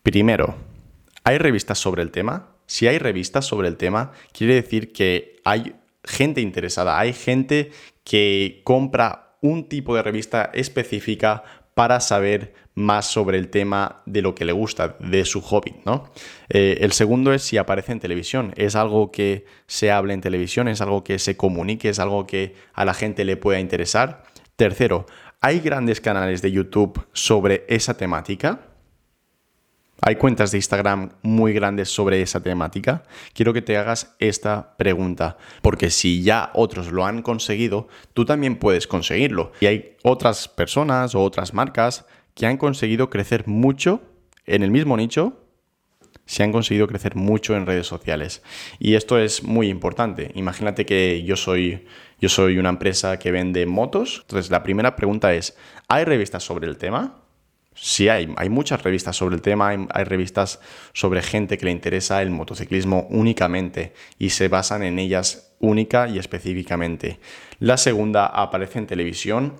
Primero, 0.03 0.55
¿hay 1.23 1.39
revistas 1.39 1.79
sobre 1.79 2.03
el 2.03 2.11
tema? 2.11 2.49
Si 2.67 2.87
hay 2.87 2.99
revistas 2.99 3.45
sobre 3.45 3.69
el 3.69 3.77
tema, 3.77 4.13
quiere 4.33 4.55
decir 4.55 4.93
que 4.93 5.41
hay 5.45 5.75
gente 6.05 6.41
interesada, 6.41 6.99
hay 6.99 7.13
gente 7.13 7.71
que 8.03 8.63
compra 8.65 9.37
un 9.41 9.69
tipo 9.69 9.95
de 9.95 10.03
revista 10.03 10.51
específica 10.55 11.45
para 11.75 12.01
saber 12.01 12.55
más 12.75 13.07
sobre 13.07 13.39
el 13.39 13.49
tema 13.49 14.03
de 14.07 14.23
lo 14.23 14.35
que 14.35 14.45
le 14.45 14.53
gusta, 14.53 14.97
de 14.99 15.25
su 15.25 15.41
hobby, 15.41 15.77
¿no? 15.85 16.11
Eh, 16.49 16.79
el 16.81 16.93
segundo 16.93 17.33
es 17.33 17.43
si 17.43 17.57
aparece 17.57 17.93
en 17.93 18.01
televisión. 18.01 18.53
Es 18.57 18.75
algo 18.75 19.13
que 19.13 19.45
se 19.67 19.93
hable 19.93 20.15
en 20.15 20.21
televisión, 20.21 20.69
es 20.69 20.81
algo 20.81 21.05
que 21.05 21.19
se 21.19 21.37
comunique, 21.37 21.89
es 21.89 21.99
algo 21.99 22.27
que 22.27 22.55
a 22.73 22.85
la 22.85 22.95
gente 22.95 23.25
le 23.25 23.37
pueda 23.37 23.61
interesar. 23.61 24.25
Tercero, 24.57 25.07
¿hay 25.41 25.61
grandes 25.61 26.01
canales 26.01 26.43
de 26.43 26.53
YouTube 26.53 27.07
sobre 27.13 27.65
esa 27.69 27.97
temática? 27.97 28.74
¿Hay 30.01 30.17
cuentas 30.17 30.51
de 30.51 30.59
Instagram 30.59 31.13
muy 31.23 31.53
grandes 31.53 31.89
sobre 31.89 32.21
esa 32.21 32.43
temática? 32.43 33.05
Quiero 33.33 33.53
que 33.53 33.63
te 33.63 33.77
hagas 33.77 34.15
esta 34.19 34.77
pregunta, 34.77 35.39
porque 35.63 35.89
si 35.91 36.23
ya 36.23 36.51
otros 36.55 36.93
lo 36.93 37.07
han 37.07 37.23
conseguido, 37.23 37.89
tú 38.13 38.25
también 38.25 38.57
puedes 38.57 38.87
conseguirlo. 38.87 39.53
Y 39.61 39.67
hay 39.67 39.97
otras 40.03 40.49
personas 40.49 41.15
o 41.15 41.23
otras 41.23 41.55
marcas 41.55 42.05
que 42.35 42.47
han 42.47 42.57
conseguido 42.57 43.09
crecer 43.09 43.47
mucho 43.47 44.03
en 44.47 44.63
el 44.63 44.71
mismo 44.71 44.97
nicho, 44.97 45.41
se 46.27 46.43
han 46.43 46.53
conseguido 46.53 46.87
crecer 46.87 47.17
mucho 47.17 47.55
en 47.57 47.67
redes 47.67 47.87
sociales. 47.87 48.43
Y 48.79 48.95
esto 48.95 49.19
es 49.19 49.43
muy 49.43 49.69
importante. 49.69 50.33
Imagínate 50.35 50.87
que 50.87 51.23
yo 51.23 51.37
soy, 51.37 51.87
yo 52.21 52.29
soy 52.29 52.59
una 52.59 52.71
empresa 52.71 53.19
que 53.19 53.31
vende 53.31 53.67
motos. 53.67 54.21
Entonces, 54.23 54.51
la 54.51 54.63
primera 54.63 54.97
pregunta 54.97 55.35
es, 55.35 55.57
¿hay 55.89 56.05
revistas 56.05 56.43
sobre 56.43 56.67
el 56.67 56.79
tema? 56.79 57.24
Sí 57.75 58.09
hay, 58.09 58.33
hay 58.37 58.49
muchas 58.49 58.83
revistas 58.83 59.17
sobre 59.17 59.37
el 59.37 59.43
tema, 59.43 59.69
hay, 59.69 59.87
hay, 59.91 60.05
revistas 60.05 60.61
sobre 60.93 61.23
gente 61.23 61.59
que 61.59 61.67
le 61.67 61.73
interesa 61.73 62.23
el 62.23 62.31
motociclismo 62.31 63.07
únicamente 63.11 63.93
y 64.19 64.31
se 64.31 64.49
basan 64.49 64.83
en 64.83 64.99
ellas 64.99 65.55
única 65.61 66.09
y 66.09 66.19
específicamente. 66.19 67.19
La 67.59 67.77
segunda 67.77 68.27
aparece 68.27 68.79
en 68.79 68.87
televisión 68.87 69.55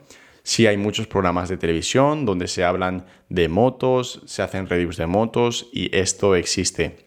Sí 0.47 0.67
hay 0.67 0.77
muchos 0.77 1.07
programas 1.07 1.49
de 1.49 1.57
televisión 1.57 2.27
donde 2.27 2.49
se 2.49 2.65
hablan 2.65 3.07
de 3.31 3.49
motos, 3.49 4.21
se 4.27 4.43
hacen 4.43 4.69
reviews 4.69 4.99
de 4.99 5.07
motos 5.07 5.71
y 5.73 5.89
esto 5.97 6.37
existe. 6.37 7.07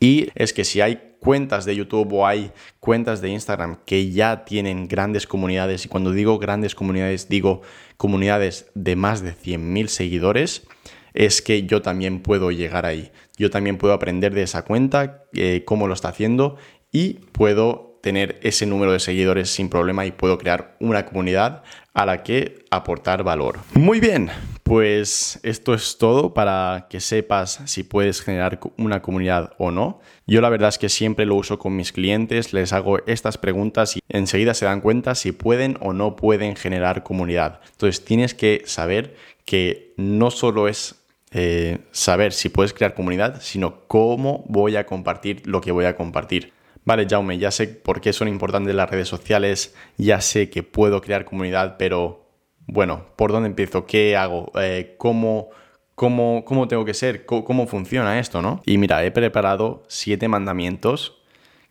Y 0.00 0.28
es 0.34 0.52
que 0.52 0.64
si 0.64 0.82
hay 0.82 1.07
cuentas 1.20 1.64
de 1.64 1.76
YouTube 1.76 2.12
o 2.12 2.26
hay 2.26 2.52
cuentas 2.80 3.20
de 3.20 3.30
Instagram 3.30 3.78
que 3.84 4.10
ya 4.10 4.44
tienen 4.44 4.88
grandes 4.88 5.26
comunidades, 5.26 5.84
y 5.84 5.88
cuando 5.88 6.12
digo 6.12 6.38
grandes 6.38 6.74
comunidades 6.74 7.28
digo 7.28 7.62
comunidades 7.96 8.70
de 8.74 8.96
más 8.96 9.22
de 9.22 9.34
100.000 9.34 9.86
seguidores, 9.88 10.66
es 11.14 11.42
que 11.42 11.64
yo 11.64 11.82
también 11.82 12.20
puedo 12.20 12.50
llegar 12.50 12.86
ahí. 12.86 13.10
Yo 13.36 13.50
también 13.50 13.78
puedo 13.78 13.94
aprender 13.94 14.34
de 14.34 14.42
esa 14.42 14.64
cuenta, 14.64 15.24
eh, 15.34 15.62
cómo 15.64 15.88
lo 15.88 15.94
está 15.94 16.08
haciendo 16.08 16.56
y 16.92 17.14
puedo 17.32 17.87
tener 18.08 18.40
ese 18.42 18.64
número 18.64 18.92
de 18.92 19.00
seguidores 19.00 19.50
sin 19.50 19.68
problema 19.68 20.06
y 20.06 20.12
puedo 20.12 20.38
crear 20.38 20.74
una 20.80 21.04
comunidad 21.04 21.62
a 21.92 22.06
la 22.06 22.22
que 22.22 22.64
aportar 22.70 23.22
valor. 23.22 23.58
Muy 23.74 24.00
bien, 24.00 24.30
pues 24.62 25.38
esto 25.42 25.74
es 25.74 25.98
todo 25.98 26.32
para 26.32 26.86
que 26.88 27.00
sepas 27.00 27.60
si 27.66 27.82
puedes 27.82 28.22
generar 28.22 28.60
una 28.78 29.02
comunidad 29.02 29.52
o 29.58 29.70
no. 29.70 30.00
Yo 30.26 30.40
la 30.40 30.48
verdad 30.48 30.70
es 30.70 30.78
que 30.78 30.88
siempre 30.88 31.26
lo 31.26 31.34
uso 31.34 31.58
con 31.58 31.76
mis 31.76 31.92
clientes, 31.92 32.54
les 32.54 32.72
hago 32.72 33.04
estas 33.06 33.36
preguntas 33.36 33.94
y 33.98 34.00
enseguida 34.08 34.54
se 34.54 34.64
dan 34.64 34.80
cuenta 34.80 35.14
si 35.14 35.32
pueden 35.32 35.76
o 35.82 35.92
no 35.92 36.16
pueden 36.16 36.56
generar 36.56 37.02
comunidad. 37.02 37.60
Entonces 37.72 38.06
tienes 38.06 38.32
que 38.32 38.62
saber 38.64 39.16
que 39.44 39.92
no 39.98 40.30
solo 40.30 40.66
es 40.66 40.94
eh, 41.32 41.80
saber 41.92 42.32
si 42.32 42.48
puedes 42.48 42.72
crear 42.72 42.94
comunidad, 42.94 43.42
sino 43.42 43.86
cómo 43.86 44.46
voy 44.48 44.76
a 44.76 44.86
compartir 44.86 45.42
lo 45.46 45.60
que 45.60 45.72
voy 45.72 45.84
a 45.84 45.94
compartir. 45.94 46.54
Vale, 46.88 47.06
Jaume, 47.06 47.36
ya 47.36 47.50
sé 47.50 47.68
por 47.68 48.00
qué 48.00 48.14
son 48.14 48.28
importantes 48.28 48.74
las 48.74 48.88
redes 48.88 49.08
sociales, 49.08 49.74
ya 49.98 50.22
sé 50.22 50.48
que 50.48 50.62
puedo 50.62 51.02
crear 51.02 51.26
comunidad, 51.26 51.76
pero 51.76 52.24
bueno, 52.66 53.04
¿por 53.14 53.30
dónde 53.30 53.50
empiezo? 53.50 53.84
¿Qué 53.84 54.16
hago? 54.16 54.50
Eh, 54.58 54.94
¿cómo, 54.96 55.50
cómo, 55.94 56.46
cómo, 56.46 56.66
tengo 56.66 56.86
que 56.86 56.94
ser? 56.94 57.26
¿Cómo, 57.26 57.66
funciona 57.66 58.18
esto? 58.18 58.40
¿no? 58.40 58.62
Y 58.64 58.78
mira, 58.78 59.04
he 59.04 59.10
preparado 59.10 59.82
siete 59.86 60.28
mandamientos 60.28 61.20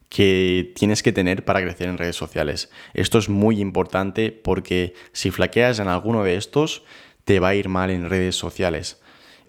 que 0.07 0.71
tienes 0.75 1.01
que 1.01 1.13
tener 1.13 1.43
para 1.43 1.63
crecer 1.63 1.88
en 1.88 1.97
redes 1.97 2.15
sociales. 2.15 2.69
Esto 2.93 3.17
es 3.17 3.27
muy 3.27 3.59
importante 3.59 4.31
porque 4.31 4.93
si 5.13 5.31
flaqueas 5.31 5.79
en 5.79 5.88
alguno 5.88 6.24
de 6.24 6.36
estos, 6.36 6.83
te 7.25 7.39
va 7.39 7.47
a 7.47 7.55
ir 7.55 7.69
mal 7.69 7.89
en 7.89 8.07
redes 8.07 8.36
sociales. 8.36 9.01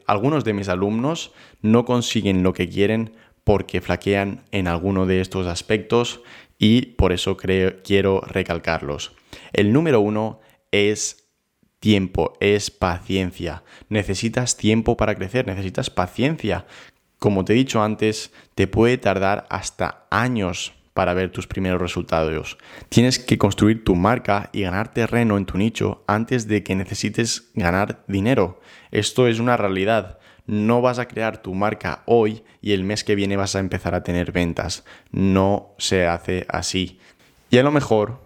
Algunos 0.06 0.44
de 0.44 0.54
mis 0.54 0.70
alumnos 0.70 1.32
no 1.60 1.84
consiguen 1.84 2.42
lo 2.42 2.54
que 2.54 2.70
quieren 2.70 3.12
porque 3.48 3.80
flaquean 3.80 4.44
en 4.52 4.68
alguno 4.68 5.06
de 5.06 5.22
estos 5.22 5.46
aspectos 5.46 6.20
y 6.58 6.82
por 6.82 7.12
eso 7.12 7.38
quiero 7.38 8.20
recalcarlos. 8.20 9.12
El 9.54 9.72
número 9.72 10.00
uno 10.00 10.40
es 10.70 11.30
tiempo, 11.80 12.34
es 12.40 12.70
paciencia. 12.70 13.62
Necesitas 13.88 14.58
tiempo 14.58 14.98
para 14.98 15.14
crecer, 15.14 15.46
necesitas 15.46 15.88
paciencia. 15.88 16.66
Como 17.18 17.46
te 17.46 17.54
he 17.54 17.56
dicho 17.56 17.82
antes, 17.82 18.34
te 18.54 18.66
puede 18.66 18.98
tardar 18.98 19.46
hasta 19.48 20.06
años 20.10 20.74
para 20.92 21.14
ver 21.14 21.32
tus 21.32 21.46
primeros 21.46 21.80
resultados. 21.80 22.58
Tienes 22.90 23.18
que 23.18 23.38
construir 23.38 23.82
tu 23.82 23.96
marca 23.96 24.50
y 24.52 24.60
ganar 24.60 24.92
terreno 24.92 25.38
en 25.38 25.46
tu 25.46 25.56
nicho 25.56 26.04
antes 26.06 26.48
de 26.48 26.62
que 26.62 26.74
necesites 26.74 27.50
ganar 27.54 28.04
dinero. 28.08 28.60
Esto 28.90 29.26
es 29.26 29.40
una 29.40 29.56
realidad. 29.56 30.17
No 30.48 30.80
vas 30.80 30.98
a 30.98 31.06
crear 31.06 31.42
tu 31.42 31.52
marca 31.52 32.02
hoy 32.06 32.42
y 32.62 32.72
el 32.72 32.82
mes 32.82 33.04
que 33.04 33.14
viene 33.14 33.36
vas 33.36 33.54
a 33.54 33.58
empezar 33.58 33.94
a 33.94 34.02
tener 34.02 34.32
ventas. 34.32 34.82
No 35.10 35.74
se 35.76 36.06
hace 36.06 36.46
así. 36.48 36.98
Y 37.50 37.58
a 37.58 37.62
lo 37.62 37.70
mejor, 37.70 38.18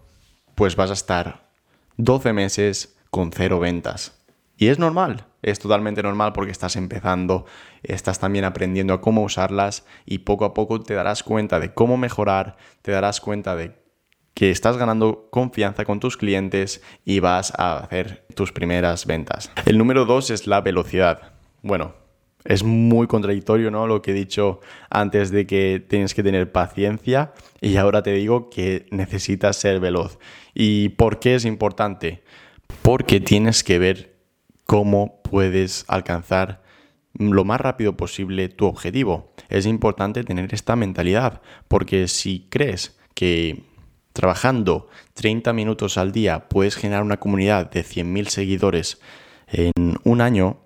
pues 0.55 0.77
vas 0.77 0.91
a 0.91 0.93
estar 0.93 1.49
12 1.97 2.33
meses 2.33 2.97
con 3.11 3.33
cero 3.33 3.59
ventas. 3.59 4.23
Y 4.57 4.69
es 4.69 4.79
normal, 4.79 5.27
es 5.43 5.59
totalmente 5.59 6.01
normal 6.01 6.33
porque 6.33 6.53
estás 6.53 6.77
empezando, 6.77 7.45
estás 7.83 8.21
también 8.21 8.45
aprendiendo 8.45 8.95
a 8.95 9.01
cómo 9.01 9.25
usarlas 9.25 9.85
y 10.07 10.19
poco 10.19 10.45
a 10.45 10.55
poco 10.55 10.79
te 10.81 10.95
darás 10.95 11.25
cuenta 11.25 11.59
de 11.59 11.75
cómo 11.75 11.97
mejorar, 11.97 12.57
te 12.83 12.93
darás 12.93 13.21
cuenta 13.21 13.57
de 13.57 13.83
que 14.35 14.53
estás 14.53 14.77
ganando 14.77 15.29
confianza 15.33 15.85
con 15.85 15.99
tus 15.99 16.17
clientes 16.17 16.83
y 17.05 17.19
vas 17.19 17.53
a 17.59 17.79
hacer 17.79 18.25
tus 18.37 18.53
primeras 18.53 19.07
ventas. 19.07 19.51
El 19.67 19.77
número 19.77 20.05
dos 20.05 20.31
es 20.31 20.47
la 20.47 20.61
velocidad. 20.61 21.33
Bueno, 21.63 22.02
es 22.45 22.63
muy 22.65 23.07
contradictorio, 23.07 23.71
¿no? 23.71 23.87
Lo 23.87 24.03
que 24.03 24.11
he 24.11 24.15
dicho 24.15 24.61
antes 24.91 25.31
de 25.31 25.47
que 25.47 25.85
tienes 25.87 26.15
que 26.15 26.23
tener 26.23 26.51
paciencia 26.53 27.33
y 27.61 27.77
ahora 27.77 28.03
te 28.03 28.13
digo 28.13 28.51
que 28.51 28.87
necesitas 28.91 29.57
ser 29.57 29.81
veloz. 29.81 30.19
¿Y 30.55 30.91
por 30.91 31.19
qué 31.19 31.35
es 31.35 31.45
importante? 31.45 32.23
Porque 32.83 33.21
tienes 33.21 33.63
que 33.63 33.79
ver 33.79 34.17
cómo 34.65 35.21
puedes 35.23 35.85
alcanzar 35.89 36.63
lo 37.15 37.45
más 37.45 37.61
rápido 37.61 37.97
posible 37.97 38.49
tu 38.49 38.67
objetivo. 38.67 39.33
Es 39.49 39.67
importante 39.67 40.25
tener 40.25 40.53
esta 40.55 40.77
mentalidad, 40.77 41.43
porque 41.69 42.09
si 42.09 42.47
crees 42.49 42.99
que 43.15 43.65
trabajando 44.13 44.89
30 45.15 45.53
minutos 45.53 45.99
al 45.99 46.13
día 46.13 46.49
puedes 46.49 46.77
generar 46.77 47.03
una 47.03 47.19
comunidad 47.19 47.71
de 47.71 47.83
100.000 47.83 48.27
seguidores 48.29 49.01
en 49.49 49.73
un 50.05 50.21
año, 50.21 50.59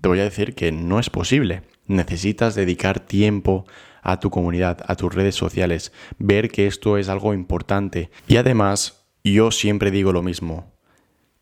te 0.00 0.08
voy 0.08 0.20
a 0.20 0.24
decir 0.24 0.54
que 0.54 0.72
no 0.72 0.98
es 0.98 1.10
posible. 1.10 1.62
Necesitas 1.86 2.54
dedicar 2.54 3.00
tiempo 3.00 3.66
a 4.02 4.20
tu 4.20 4.30
comunidad, 4.30 4.78
a 4.86 4.94
tus 4.94 5.14
redes 5.14 5.34
sociales, 5.34 5.92
ver 6.18 6.50
que 6.50 6.66
esto 6.66 6.98
es 6.98 7.08
algo 7.08 7.34
importante. 7.34 8.10
Y 8.26 8.36
además, 8.36 9.06
yo 9.24 9.50
siempre 9.50 9.90
digo 9.90 10.12
lo 10.12 10.22
mismo, 10.22 10.72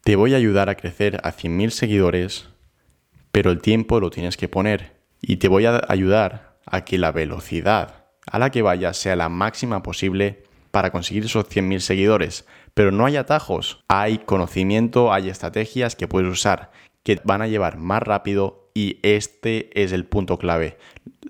te 0.03 0.17
voy 0.17 0.35
a 0.35 0.39
ayudar 0.39 0.69
a 0.69 0.77
crecer 0.77 1.21
a 1.25 1.33
100.000 1.33 1.71
seguidores, 1.71 2.49
pero 3.33 3.51
el 3.51 3.61
tiempo 3.61 4.01
lo 4.01 4.11
tienes 4.11 4.37
que 4.37 4.49
poner. 4.49 4.97
Y 5.21 5.37
te 5.37 5.49
voy 5.49 5.67
a 5.67 5.83
ayudar 5.89 6.59
a 6.65 6.85
que 6.85 6.99
la 6.99 7.13
velocidad 7.13 8.07
a 8.31 8.39
la 8.39 8.51
que 8.51 8.63
vayas 8.63 8.97
sea 8.97 9.17
la 9.17 9.29
máxima 9.29 9.83
posible 9.83 10.45
para 10.71 10.91
conseguir 10.91 11.25
esos 11.25 11.49
100.000 11.49 11.81
seguidores. 11.81 12.47
Pero 12.75 12.91
no 12.93 13.07
hay 13.07 13.17
atajos, 13.17 13.85
hay 13.89 14.19
conocimiento, 14.19 15.13
hay 15.13 15.29
estrategias 15.29 15.97
que 15.97 16.09
puedes 16.09 16.31
usar 16.31 16.71
que 17.07 17.21
van 17.23 17.41
a 17.41 17.47
llevar 17.47 17.79
más 17.79 18.03
rápido 18.03 18.69
y 18.75 18.99
este 19.03 19.71
es 19.81 19.93
el 19.93 20.07
punto 20.07 20.39
clave, 20.39 20.77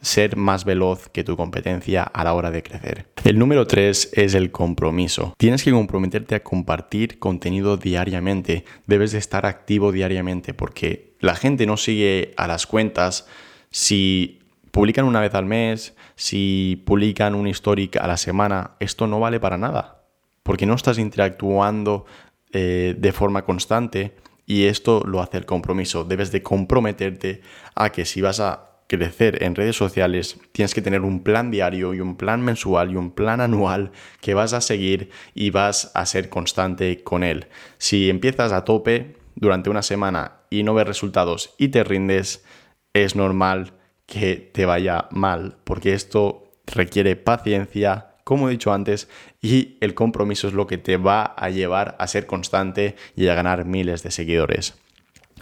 ser 0.00 0.38
más 0.38 0.64
veloz 0.64 1.10
que 1.10 1.22
tu 1.22 1.36
competencia 1.36 2.02
a 2.02 2.24
la 2.24 2.32
hora 2.32 2.50
de 2.50 2.62
crecer. 2.62 3.08
El 3.24 3.38
número 3.38 3.66
3 3.66 4.12
es 4.14 4.32
el 4.32 4.50
compromiso. 4.50 5.34
Tienes 5.36 5.62
que 5.62 5.72
comprometerte 5.72 6.34
a 6.34 6.42
compartir 6.42 7.18
contenido 7.18 7.76
diariamente, 7.76 8.64
debes 8.86 9.12
de 9.12 9.18
estar 9.18 9.44
activo 9.44 9.92
diariamente 9.92 10.54
porque 10.54 11.14
la 11.20 11.34
gente 11.34 11.66
no 11.66 11.76
sigue 11.76 12.32
a 12.38 12.46
las 12.46 12.66
cuentas 12.66 13.28
si 13.70 14.38
publican 14.70 15.04
una 15.04 15.20
vez 15.20 15.34
al 15.34 15.44
mes, 15.44 15.94
si 16.14 16.82
publican 16.86 17.34
un 17.34 17.48
histórico 17.48 18.00
a 18.00 18.06
la 18.06 18.16
semana, 18.16 18.76
esto 18.80 19.06
no 19.06 19.20
vale 19.20 19.40
para 19.40 19.58
nada, 19.58 20.06
porque 20.42 20.64
no 20.64 20.72
estás 20.72 20.96
interactuando 20.96 22.06
eh, 22.50 22.94
de 22.96 23.12
forma 23.12 23.44
constante 23.44 24.14
y 24.46 24.64
esto 24.64 25.02
lo 25.04 25.20
hace 25.20 25.38
el 25.38 25.46
compromiso. 25.46 26.04
Debes 26.04 26.32
de 26.32 26.42
comprometerte 26.42 27.42
a 27.74 27.90
que 27.90 28.04
si 28.04 28.20
vas 28.20 28.40
a 28.40 28.70
crecer 28.86 29.42
en 29.42 29.56
redes 29.56 29.76
sociales, 29.76 30.38
tienes 30.52 30.72
que 30.72 30.82
tener 30.82 31.00
un 31.00 31.22
plan 31.22 31.50
diario 31.50 31.92
y 31.92 32.00
un 32.00 32.16
plan 32.16 32.40
mensual 32.40 32.92
y 32.92 32.96
un 32.96 33.10
plan 33.10 33.40
anual 33.40 33.90
que 34.20 34.34
vas 34.34 34.52
a 34.52 34.60
seguir 34.60 35.10
y 35.34 35.50
vas 35.50 35.90
a 35.94 36.06
ser 36.06 36.28
constante 36.28 37.02
con 37.02 37.24
él. 37.24 37.48
Si 37.78 38.08
empiezas 38.08 38.52
a 38.52 38.64
tope 38.64 39.16
durante 39.34 39.70
una 39.70 39.82
semana 39.82 40.36
y 40.50 40.62
no 40.62 40.74
ves 40.74 40.86
resultados 40.86 41.54
y 41.58 41.68
te 41.68 41.82
rindes, 41.82 42.44
es 42.92 43.16
normal 43.16 43.72
que 44.06 44.36
te 44.36 44.66
vaya 44.66 45.08
mal, 45.10 45.56
porque 45.64 45.92
esto 45.92 46.52
requiere 46.66 47.16
paciencia, 47.16 48.15
como 48.26 48.48
he 48.48 48.50
dicho 48.50 48.72
antes, 48.72 49.08
y 49.40 49.76
el 49.80 49.94
compromiso 49.94 50.48
es 50.48 50.52
lo 50.52 50.66
que 50.66 50.78
te 50.78 50.96
va 50.96 51.22
a 51.22 51.48
llevar 51.48 51.94
a 52.00 52.08
ser 52.08 52.26
constante 52.26 52.96
y 53.14 53.28
a 53.28 53.36
ganar 53.36 53.66
miles 53.66 54.02
de 54.02 54.10
seguidores. 54.10 54.74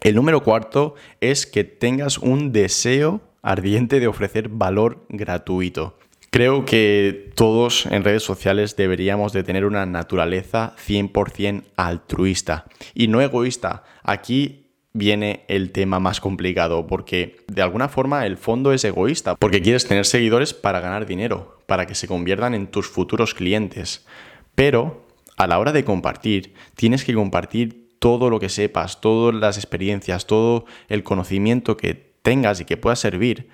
El 0.03 0.17
número 0.17 0.43
cuarto 0.43 0.95
es 1.23 1.47
que 1.47 1.65
tengas 1.65 2.19
un 2.19 2.53
deseo 2.53 3.23
ardiente 3.41 4.01
de 4.01 4.07
ofrecer 4.07 4.51
valor 4.51 5.07
gratuito. 5.09 5.97
Creo 6.29 6.67
que 6.67 7.33
todos 7.35 7.87
en 7.87 8.05
redes 8.05 8.23
sociales 8.23 8.77
deberíamos 8.77 9.33
de 9.33 9.45
tener 9.45 9.65
una 9.65 9.87
naturaleza 9.87 10.75
100% 10.87 11.65
altruista 11.77 12.67
y 12.93 13.09
no 13.09 13.23
egoísta. 13.23 13.85
Aquí 14.03 14.64
viene 14.95 15.45
el 15.49 15.73
tema 15.73 16.01
más 16.01 16.21
complicado, 16.21 16.87
porque 16.87 17.37
de 17.49 17.63
alguna 17.63 17.89
forma 17.89 18.27
el 18.27 18.39
fondo 18.39 18.73
es 18.73 18.85
egoísta, 18.85 19.35
porque 19.35 19.61
quieres 19.61 19.87
tener 19.87 20.07
seguidores 20.07 20.55
para 20.55 20.81
ganar 20.81 21.05
dinero, 21.05 21.61
para 21.67 21.87
que 21.87 21.97
se 21.97 22.09
conviertan 22.09 22.55
en 22.55 22.69
tus 22.69 22.89
futuros 22.89 23.35
clientes. 23.35 24.07
Pero 24.55 25.05
a 25.37 25.47
la 25.47 25.59
hora 25.59 25.73
de 25.73 25.85
compartir, 25.85 26.55
tienes 26.77 27.05
que 27.05 27.13
compartir 27.13 27.89
todo 27.99 28.31
lo 28.31 28.39
que 28.39 28.49
sepas, 28.49 29.01
todas 29.01 29.35
las 29.35 29.59
experiencias, 29.59 30.27
todo 30.27 30.65
el 30.89 31.03
conocimiento 31.03 31.77
que 31.77 32.15
tengas 32.23 32.61
y 32.61 32.65
que 32.65 32.77
pueda 32.77 32.97
servir 32.97 33.49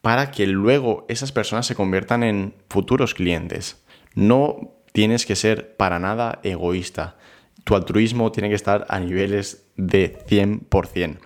para 0.00 0.32
que 0.32 0.48
luego 0.48 1.06
esas 1.08 1.30
personas 1.30 1.64
se 1.66 1.76
conviertan 1.76 2.24
en 2.24 2.54
futuros 2.68 3.14
clientes. 3.14 3.84
No 4.14 4.72
tienes 4.92 5.26
que 5.26 5.36
ser 5.36 5.76
para 5.76 6.00
nada 6.00 6.40
egoísta 6.42 7.16
tu 7.64 7.76
altruismo 7.76 8.32
tiene 8.32 8.48
que 8.48 8.54
estar 8.54 8.86
a 8.88 8.98
niveles 8.98 9.61
de 9.76 10.18
100%. 10.28 11.18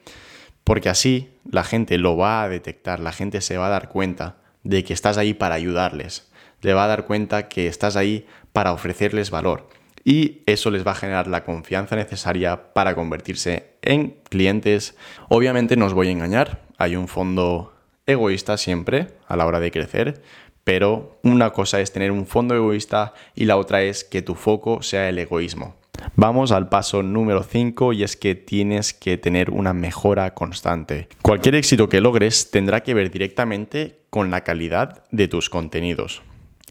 Porque 0.64 0.88
así 0.88 1.30
la 1.50 1.64
gente 1.64 1.98
lo 1.98 2.16
va 2.16 2.42
a 2.42 2.48
detectar, 2.48 3.00
la 3.00 3.12
gente 3.12 3.40
se 3.40 3.56
va 3.56 3.66
a 3.66 3.70
dar 3.70 3.88
cuenta 3.88 4.36
de 4.64 4.84
que 4.84 4.92
estás 4.92 5.18
ahí 5.18 5.32
para 5.34 5.54
ayudarles, 5.54 6.28
le 6.60 6.74
va 6.74 6.84
a 6.84 6.88
dar 6.88 7.06
cuenta 7.06 7.48
que 7.48 7.68
estás 7.68 7.96
ahí 7.96 8.26
para 8.52 8.72
ofrecerles 8.72 9.30
valor. 9.30 9.68
Y 10.02 10.42
eso 10.46 10.70
les 10.70 10.86
va 10.86 10.92
a 10.92 10.96
generar 10.96 11.26
la 11.26 11.44
confianza 11.44 11.96
necesaria 11.96 12.72
para 12.72 12.94
convertirse 12.94 13.74
en 13.82 14.16
clientes. 14.28 14.96
Obviamente 15.28 15.76
no 15.76 15.86
os 15.86 15.94
voy 15.94 16.08
a 16.08 16.12
engañar, 16.12 16.62
hay 16.78 16.96
un 16.96 17.08
fondo 17.08 17.74
egoísta 18.06 18.56
siempre 18.56 19.08
a 19.26 19.36
la 19.36 19.46
hora 19.46 19.60
de 19.60 19.72
crecer, 19.72 20.22
pero 20.62 21.18
una 21.22 21.50
cosa 21.50 21.80
es 21.80 21.92
tener 21.92 22.10
un 22.10 22.26
fondo 22.26 22.54
egoísta 22.54 23.14
y 23.34 23.44
la 23.44 23.56
otra 23.56 23.82
es 23.82 24.04
que 24.04 24.22
tu 24.22 24.34
foco 24.34 24.82
sea 24.82 25.08
el 25.08 25.18
egoísmo. 25.18 25.76
Vamos 26.14 26.52
al 26.52 26.68
paso 26.68 27.02
número 27.02 27.42
5 27.42 27.92
y 27.92 28.02
es 28.02 28.16
que 28.16 28.34
tienes 28.34 28.94
que 28.94 29.18
tener 29.18 29.50
una 29.50 29.72
mejora 29.72 30.34
constante. 30.34 31.08
Cualquier 31.22 31.54
éxito 31.54 31.88
que 31.88 32.00
logres 32.00 32.50
tendrá 32.50 32.82
que 32.82 32.94
ver 32.94 33.10
directamente 33.10 34.00
con 34.10 34.30
la 34.30 34.42
calidad 34.42 35.04
de 35.10 35.28
tus 35.28 35.50
contenidos. 35.50 36.22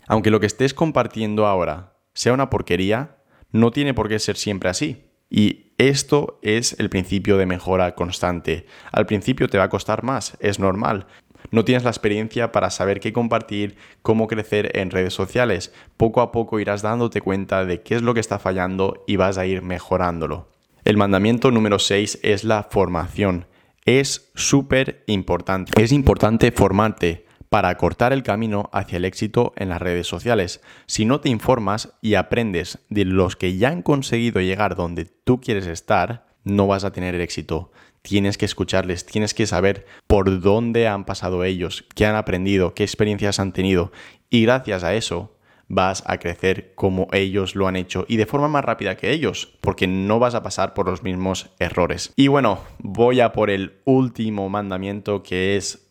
Aunque 0.08 0.32
lo 0.32 0.40
que 0.40 0.46
estés 0.46 0.74
compartiendo 0.74 1.46
ahora 1.46 1.94
sea 2.14 2.34
una 2.34 2.50
porquería, 2.50 3.18
no 3.52 3.72
tiene 3.72 3.94
por 3.94 4.10
qué 4.10 4.20
ser 4.20 4.38
siempre 4.38 4.70
así. 4.70 5.06
Y 5.30 5.74
esto 5.78 6.40
es 6.42 6.80
el 6.80 6.90
principio 6.90 7.38
de 7.38 7.46
mejora 7.46 7.96
constante. 7.96 8.66
Al 8.92 9.06
principio 9.06 9.50
te 9.50 9.58
va 9.58 9.66
a 9.66 9.70
costar 9.70 10.04
más, 10.04 10.38
es 10.40 10.60
normal, 10.60 11.08
no 11.52 11.66
tienes 11.66 11.84
la 11.84 11.90
experiencia 11.90 12.52
para 12.52 12.70
saber 12.70 13.00
qué 13.00 13.14
compartir, 13.14 13.78
cómo 14.02 14.28
crecer 14.28 14.78
en 14.78 14.92
redes 14.92 15.14
sociales. 15.14 15.74
Poco 15.98 16.22
a 16.22 16.32
poco 16.32 16.60
irás 16.60 16.82
dándote 16.82 17.22
cuenta 17.22 17.66
de 17.66 17.82
qué 17.82 17.96
es 17.96 18.02
lo 18.02 18.14
que 18.14 18.20
está 18.20 18.40
fallando 18.40 19.04
y 19.08 19.16
vas 19.16 19.38
a 19.38 19.46
ir 19.46 19.62
mejorándolo. 19.62 20.48
El 20.84 20.98
mandamiento 20.98 21.52
número 21.52 21.80
6 21.80 22.20
es 22.22 22.44
la 22.44 22.64
formación. 22.64 23.48
Es 23.86 24.32
súper 24.36 25.04
importante. 25.08 25.72
Es 25.82 25.92
importante 25.92 26.52
formarte 26.52 27.26
para 27.50 27.70
acortar 27.70 28.14
el 28.14 28.24
camino 28.24 28.70
hacia 28.74 28.98
el 28.98 29.06
éxito 29.06 29.54
en 29.56 29.70
las 29.70 29.82
redes 29.82 30.08
sociales. 30.08 30.62
Si 30.88 31.06
no 31.06 31.22
te 31.22 31.30
informas 31.30 31.94
y 32.02 32.16
aprendes 32.16 32.80
de 32.90 33.06
los 33.06 33.36
que 33.36 33.58
ya 33.58 33.70
han 33.70 33.82
conseguido 33.82 34.42
llegar 34.42 34.76
donde 34.76 35.06
tú 35.06 35.40
quieres 35.40 35.66
estar, 35.68 36.25
no 36.46 36.68
vas 36.68 36.86
a 36.86 36.94
tener 36.94 37.14
éxito 37.16 37.72
tienes 38.06 38.38
que 38.38 38.46
escucharles, 38.46 39.04
tienes 39.06 39.34
que 39.34 39.48
saber 39.48 39.88
por 40.06 40.40
dónde 40.40 40.88
han 40.88 41.06
pasado 41.06 41.44
ellos, 41.44 41.86
qué 41.96 42.06
han 42.06 42.16
aprendido, 42.16 42.76
qué 42.76 42.84
experiencias 42.84 43.40
han 43.40 43.52
tenido. 43.52 43.92
Y 44.30 44.44
gracias 44.44 44.84
a 44.84 44.94
eso 44.94 45.36
vas 45.68 46.04
a 46.06 46.20
crecer 46.20 46.74
como 46.76 47.08
ellos 47.12 47.56
lo 47.56 47.68
han 47.68 47.76
hecho 47.76 48.06
y 48.08 48.18
de 48.18 48.28
forma 48.28 48.48
más 48.48 48.64
rápida 48.64 48.96
que 48.96 49.12
ellos, 49.12 49.58
porque 49.60 49.88
no 49.88 50.20
vas 50.20 50.36
a 50.36 50.44
pasar 50.44 50.76
por 50.76 50.88
los 50.88 51.02
mismos 51.02 51.50
errores. 51.58 52.14
Y 52.16 52.28
bueno, 52.28 52.60
voy 52.78 53.22
a 53.22 53.34
por 53.34 53.50
el 53.50 53.80
último 53.86 54.48
mandamiento 54.50 55.24
que 55.24 55.58
es 55.58 55.88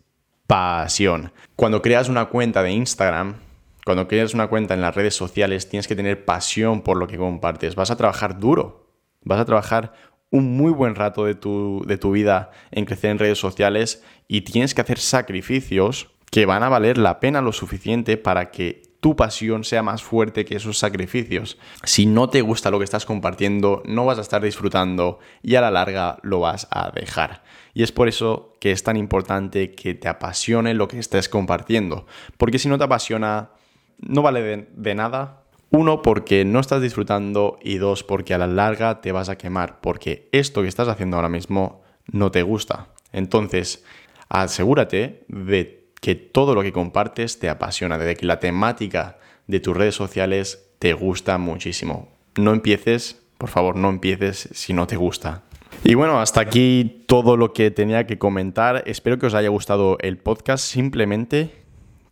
pasión. 0.47 1.33
Cuando 1.57 1.83
creas 1.83 2.09
una 2.09 2.27
cuenta 2.27 2.63
de 2.63 2.71
Instagram, 2.71 3.39
cuando 3.85 4.07
creas 4.07 4.35
una 4.35 4.47
cuenta 4.47 4.75
en 4.75 4.83
las 4.83 4.95
redes 4.95 5.17
sociales, 5.17 5.69
tienes 5.69 5.89
que 5.89 5.97
tener 5.97 6.25
pasión 6.25 6.83
por 6.83 6.97
lo 6.97 7.09
que 7.09 7.19
compartes. 7.19 7.75
Vas 7.75 7.91
a 7.91 7.97
trabajar 7.97 8.39
duro, 8.39 8.87
vas 9.25 9.41
a 9.41 9.45
trabajar 9.45 10.14
un 10.35 10.57
muy 10.57 10.73
buen 10.73 10.97
rato 10.97 11.25
de 11.27 11.37
tu, 11.37 11.85
de 11.87 11.97
tu 11.97 12.11
vida 12.11 12.51
en 12.73 12.87
crecer 12.87 13.13
en 13.13 13.21
redes 13.21 13.39
sociales 13.39 14.03
y 14.27 14.41
tienes 14.41 14.75
que 14.75 14.81
hacer 14.81 14.99
sacrificios 14.99 16.09
que 16.33 16.45
van 16.45 16.65
a 16.65 16.69
valer 16.69 16.99
la 16.99 17.21
pena 17.21 17.41
lo 17.41 17.53
suficiente 17.53 18.17
para 18.17 18.51
que 18.51 18.83
tu 18.99 19.15
pasión 19.15 19.63
sea 19.63 19.85
más 19.85 20.03
fuerte 20.03 20.45
que 20.45 20.57
esos 20.57 20.77
sacrificios. 20.77 21.57
Si 21.85 22.07
no 22.07 22.31
te 22.31 22.41
gusta 22.41 22.73
lo 22.73 22.79
que 22.79 22.85
estás 22.85 23.07
compartiendo, 23.07 23.85
no 23.87 24.07
vas 24.07 24.19
a 24.19 24.23
estar 24.23 24.43
disfrutando 24.43 25.21
y 25.41 25.55
a 25.55 25.61
la 25.61 25.71
larga 25.71 26.19
lo 26.23 26.41
vas 26.41 26.67
a 26.73 26.91
dejar. 26.91 27.45
Y 27.73 27.85
es 27.85 27.93
por 27.93 28.09
eso 28.09 28.57
que 28.59 28.73
es 28.73 28.83
tan 28.83 28.97
importante 28.97 29.71
que 29.71 29.95
te 29.95 30.09
apasione 30.09 30.75
lo 30.75 30.89
que 30.89 30.99
estés 30.99 31.29
compartiendo. 31.29 32.07
Porque 32.39 32.59
si 32.59 32.69
no 32.69 32.77
te 32.77 32.85
apasiona, 32.85 33.51
no 33.99 34.23
vale 34.23 34.43
de, 34.43 34.69
de 34.75 34.95
nada. 34.97 35.44
Uno, 35.77 36.03
porque 36.03 36.45
no 36.45 36.61
estás 36.61 36.81
disfrutando 36.81 37.59
y 37.61 37.79
dos, 37.79 38.05
porque 38.05 38.33
a 38.33 38.39
la 38.39 38.47
larga 38.47 39.01
te 39.01 39.11
vas 39.11 39.29
a 39.29 39.37
quemar. 39.37 39.81
Porque 39.81 40.29
esto 40.31 40.63
que 40.63 40.69
estás 40.69 40.87
haciendo 40.87 41.17
ahora 41.17 41.29
mismo 41.29 41.83
no 42.07 42.31
te 42.31 42.43
gusta. 42.45 42.91
Entonces, 43.11 43.85
asegúrate 44.29 45.25
de 45.27 45.89
que 46.01 46.15
todo 46.15 46.55
lo 46.55 46.63
que 46.63 46.73
compartes 46.73 47.41
te 47.41 47.49
apasiona, 47.49 47.99
de 47.99 48.15
que 48.15 48.25
la 48.25 48.39
temática 48.39 49.19
de 49.49 49.59
tus 49.59 49.77
redes 49.77 49.97
sociales 49.97 50.65
te 50.79 50.93
gusta 50.93 51.39
muchísimo. 51.39 52.09
No 52.37 52.53
empieces, 52.53 53.21
por 53.37 53.49
favor, 53.49 53.75
no 53.75 53.91
empieces 53.91 54.49
si 54.53 54.75
no 54.75 54.87
te 54.87 54.95
gusta. 54.95 55.43
Y 55.83 55.95
bueno, 55.95 56.21
hasta 56.21 56.41
aquí 56.41 57.05
todo 57.09 57.37
lo 57.37 57.53
que 57.53 57.73
tenía 57.73 58.07
que 58.07 58.17
comentar. 58.17 58.85
Espero 58.87 59.19
que 59.19 59.27
os 59.27 59.35
haya 59.35 59.49
gustado 59.49 59.99
el 60.03 60.19
podcast. 60.19 60.65
Simplemente 60.65 61.51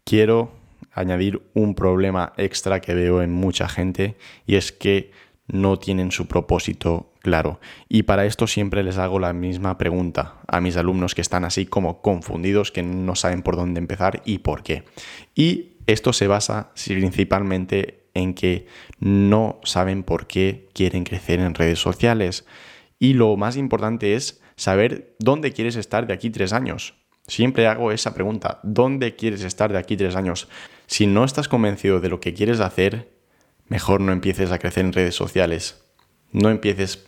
quiero 0.03 0.51
añadir 0.93 1.43
un 1.55 1.75
problema 1.75 2.33
extra 2.37 2.81
que 2.81 2.95
veo 2.95 3.23
en 3.23 3.33
mucha 3.33 3.69
gente 3.69 4.17
y 4.47 4.57
es 4.57 4.73
que 4.73 5.11
no 5.49 5.79
tienen 5.79 6.13
su 6.13 6.27
propósito 6.27 7.13
claro. 7.21 7.61
Y 7.89 8.05
para 8.05 8.27
esto 8.27 8.47
siempre 8.47 8.83
les 8.83 8.99
hago 8.99 9.19
la 9.19 9.33
misma 9.33 9.79
pregunta 9.79 10.37
a 10.49 10.61
mis 10.61 10.77
alumnos 10.77 11.15
que 11.15 11.21
están 11.21 11.45
así 11.45 11.67
como 11.67 12.03
confundidos, 12.03 12.73
que 12.73 12.83
no 12.83 13.15
saben 13.15 13.43
por 13.43 13.57
dónde 13.57 13.81
empezar 13.81 14.23
y 14.25 14.39
por 14.39 14.63
qué. 14.63 14.85
Y 15.35 15.77
esto 15.87 16.13
se 16.13 16.27
basa 16.27 16.73
principalmente 16.87 18.05
en 18.15 18.35
que 18.35 18.67
no 18.99 19.61
saben 19.65 20.03
por 20.03 20.27
qué 20.27 20.69
quieren 20.75 21.05
crecer 21.05 21.41
en 21.41 21.55
redes 21.55 21.79
sociales. 21.79 22.45
Y 22.99 23.15
lo 23.15 23.37
más 23.37 23.57
importante 23.57 24.15
es 24.15 24.41
saber 24.57 25.17
dónde 25.19 25.53
quieres 25.53 25.77
estar 25.77 26.07
de 26.07 26.15
aquí 26.15 26.31
tres 26.31 26.53
años. 26.53 26.95
Siempre 27.27 27.67
hago 27.67 27.93
esa 27.93 28.15
pregunta, 28.15 28.61
¿dónde 28.63 29.15
quieres 29.15 29.45
estar 29.45 29.73
de 29.73 29.79
aquí 29.79 29.97
tres 29.97 30.17
años? 30.17 30.49
Si 30.87 31.07
no 31.07 31.25
estás 31.25 31.49
convencido 31.49 32.01
de 32.01 32.09
lo 32.09 32.21
que 32.21 32.35
quieres 32.35 32.61
hacer, 32.61 33.13
mejor 33.69 34.01
no 34.01 34.13
empieces 34.13 34.51
a 34.51 34.59
crecer 34.59 34.85
en 34.85 34.93
redes 34.93 35.15
sociales. 35.15 35.85
No 36.33 36.51
empieces. 36.51 37.07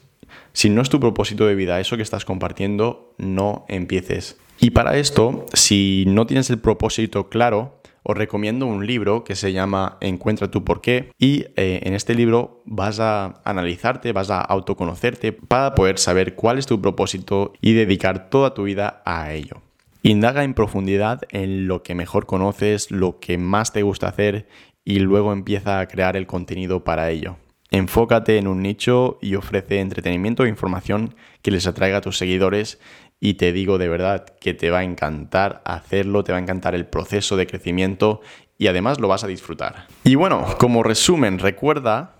Si 0.52 0.70
no 0.70 0.82
es 0.82 0.88
tu 0.88 1.00
propósito 1.00 1.46
de 1.46 1.54
vida 1.54 1.80
eso 1.80 1.96
que 1.96 2.02
estás 2.02 2.24
compartiendo, 2.24 3.14
no 3.18 3.64
empieces. 3.68 4.38
Y 4.60 4.70
para 4.70 4.96
esto, 4.96 5.46
si 5.52 6.04
no 6.06 6.26
tienes 6.26 6.48
el 6.50 6.58
propósito 6.58 7.28
claro, 7.28 7.80
os 8.04 8.16
recomiendo 8.16 8.66
un 8.66 8.86
libro 8.86 9.24
que 9.24 9.34
se 9.34 9.52
llama 9.52 9.96
Encuentra 10.00 10.50
tu 10.50 10.62
porqué 10.62 11.10
y 11.18 11.46
eh, 11.56 11.80
en 11.82 11.94
este 11.94 12.14
libro 12.14 12.62
vas 12.66 13.00
a 13.00 13.40
analizarte, 13.44 14.12
vas 14.12 14.30
a 14.30 14.40
autoconocerte 14.40 15.32
para 15.32 15.74
poder 15.74 15.98
saber 15.98 16.34
cuál 16.34 16.58
es 16.58 16.66
tu 16.66 16.80
propósito 16.80 17.52
y 17.60 17.72
dedicar 17.72 18.28
toda 18.30 18.54
tu 18.54 18.64
vida 18.64 19.02
a 19.04 19.32
ello. 19.32 19.62
Indaga 20.06 20.44
en 20.44 20.52
profundidad 20.52 21.22
en 21.30 21.66
lo 21.66 21.82
que 21.82 21.94
mejor 21.94 22.26
conoces, 22.26 22.90
lo 22.90 23.20
que 23.20 23.38
más 23.38 23.72
te 23.72 23.80
gusta 23.80 24.06
hacer 24.06 24.46
y 24.84 24.98
luego 24.98 25.32
empieza 25.32 25.80
a 25.80 25.88
crear 25.88 26.14
el 26.14 26.26
contenido 26.26 26.84
para 26.84 27.08
ello. 27.08 27.38
Enfócate 27.70 28.36
en 28.36 28.46
un 28.46 28.60
nicho 28.60 29.18
y 29.22 29.34
ofrece 29.34 29.80
entretenimiento 29.80 30.44
e 30.44 30.50
información 30.50 31.14
que 31.40 31.50
les 31.50 31.66
atraiga 31.66 31.96
a 31.96 32.00
tus 32.02 32.18
seguidores 32.18 32.78
y 33.18 33.34
te 33.34 33.54
digo 33.54 33.78
de 33.78 33.88
verdad 33.88 34.26
que 34.42 34.52
te 34.52 34.68
va 34.68 34.80
a 34.80 34.84
encantar 34.84 35.62
hacerlo, 35.64 36.22
te 36.22 36.32
va 36.32 36.38
a 36.38 36.42
encantar 36.42 36.74
el 36.74 36.84
proceso 36.84 37.38
de 37.38 37.46
crecimiento 37.46 38.20
y 38.58 38.66
además 38.66 39.00
lo 39.00 39.08
vas 39.08 39.24
a 39.24 39.28
disfrutar. 39.28 39.86
Y 40.04 40.16
bueno, 40.16 40.44
como 40.58 40.82
resumen, 40.82 41.38
recuerda 41.38 42.16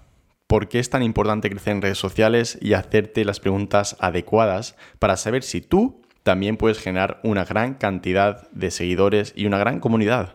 por 0.47 0.69
qué 0.69 0.79
es 0.79 0.89
tan 0.89 1.03
importante 1.03 1.51
crecer 1.51 1.75
en 1.75 1.83
redes 1.83 1.99
sociales 1.99 2.57
y 2.63 2.73
hacerte 2.73 3.27
las 3.27 3.41
preguntas 3.41 3.99
adecuadas 4.01 4.75
para 4.99 5.19
saber 5.19 5.43
si 5.43 5.61
tú 5.61 6.01
también 6.25 6.57
puedes 6.57 6.81
generar 6.81 7.21
una 7.23 7.45
gran 7.45 7.75
cantidad 7.75 8.51
de 8.51 8.73
seguidores 8.73 9.33
y 9.37 9.47
una 9.47 9.59
gran 9.59 9.79
comunidad. 9.79 10.35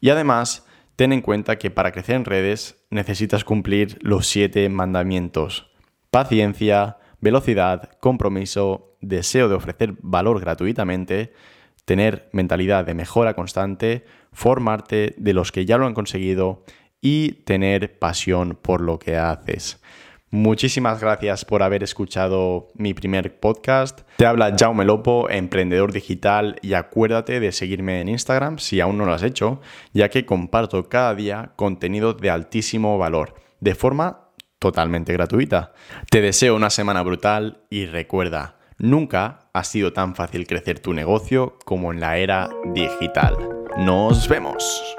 Y 0.00 0.10
además, 0.10 0.66
ten 0.96 1.12
en 1.12 1.22
cuenta 1.22 1.56
que 1.56 1.70
para 1.70 1.92
crecer 1.92 2.16
en 2.16 2.24
redes 2.24 2.84
necesitas 2.90 3.44
cumplir 3.44 3.98
los 4.02 4.26
siete 4.26 4.68
mandamientos. 4.68 5.70
Paciencia, 6.10 6.98
velocidad, 7.20 7.90
compromiso, 8.00 8.96
deseo 9.00 9.48
de 9.48 9.54
ofrecer 9.54 9.94
valor 10.02 10.40
gratuitamente, 10.40 11.32
tener 11.84 12.28
mentalidad 12.32 12.84
de 12.84 12.94
mejora 12.94 13.34
constante, 13.34 14.04
formarte 14.32 15.14
de 15.18 15.32
los 15.34 15.52
que 15.52 15.64
ya 15.64 15.78
lo 15.78 15.86
han 15.86 15.94
conseguido 15.94 16.64
y 17.00 17.44
tener 17.44 17.98
pasión 17.98 18.58
por 18.60 18.80
lo 18.80 18.98
que 18.98 19.16
haces. 19.16 19.80
Muchísimas 20.30 21.00
gracias 21.00 21.46
por 21.46 21.62
haber 21.62 21.82
escuchado 21.82 22.68
mi 22.74 22.92
primer 22.92 23.40
podcast. 23.40 24.00
Te 24.16 24.26
habla 24.26 24.54
Jaume 24.58 24.84
Lopo, 24.84 25.30
emprendedor 25.30 25.92
digital, 25.92 26.56
y 26.60 26.74
acuérdate 26.74 27.40
de 27.40 27.50
seguirme 27.50 28.02
en 28.02 28.10
Instagram 28.10 28.58
si 28.58 28.80
aún 28.80 28.98
no 28.98 29.06
lo 29.06 29.14
has 29.14 29.22
hecho, 29.22 29.60
ya 29.94 30.10
que 30.10 30.26
comparto 30.26 30.88
cada 30.90 31.14
día 31.14 31.52
contenido 31.56 32.12
de 32.12 32.28
altísimo 32.28 32.98
valor, 32.98 33.36
de 33.60 33.74
forma 33.74 34.28
totalmente 34.58 35.14
gratuita. 35.14 35.72
Te 36.10 36.20
deseo 36.20 36.56
una 36.56 36.68
semana 36.68 37.02
brutal 37.02 37.62
y 37.70 37.86
recuerda, 37.86 38.58
nunca 38.76 39.48
ha 39.54 39.64
sido 39.64 39.94
tan 39.94 40.14
fácil 40.14 40.46
crecer 40.46 40.80
tu 40.80 40.92
negocio 40.92 41.58
como 41.64 41.90
en 41.90 42.00
la 42.00 42.18
era 42.18 42.50
digital. 42.74 43.36
Nos 43.78 44.28
vemos. 44.28 44.98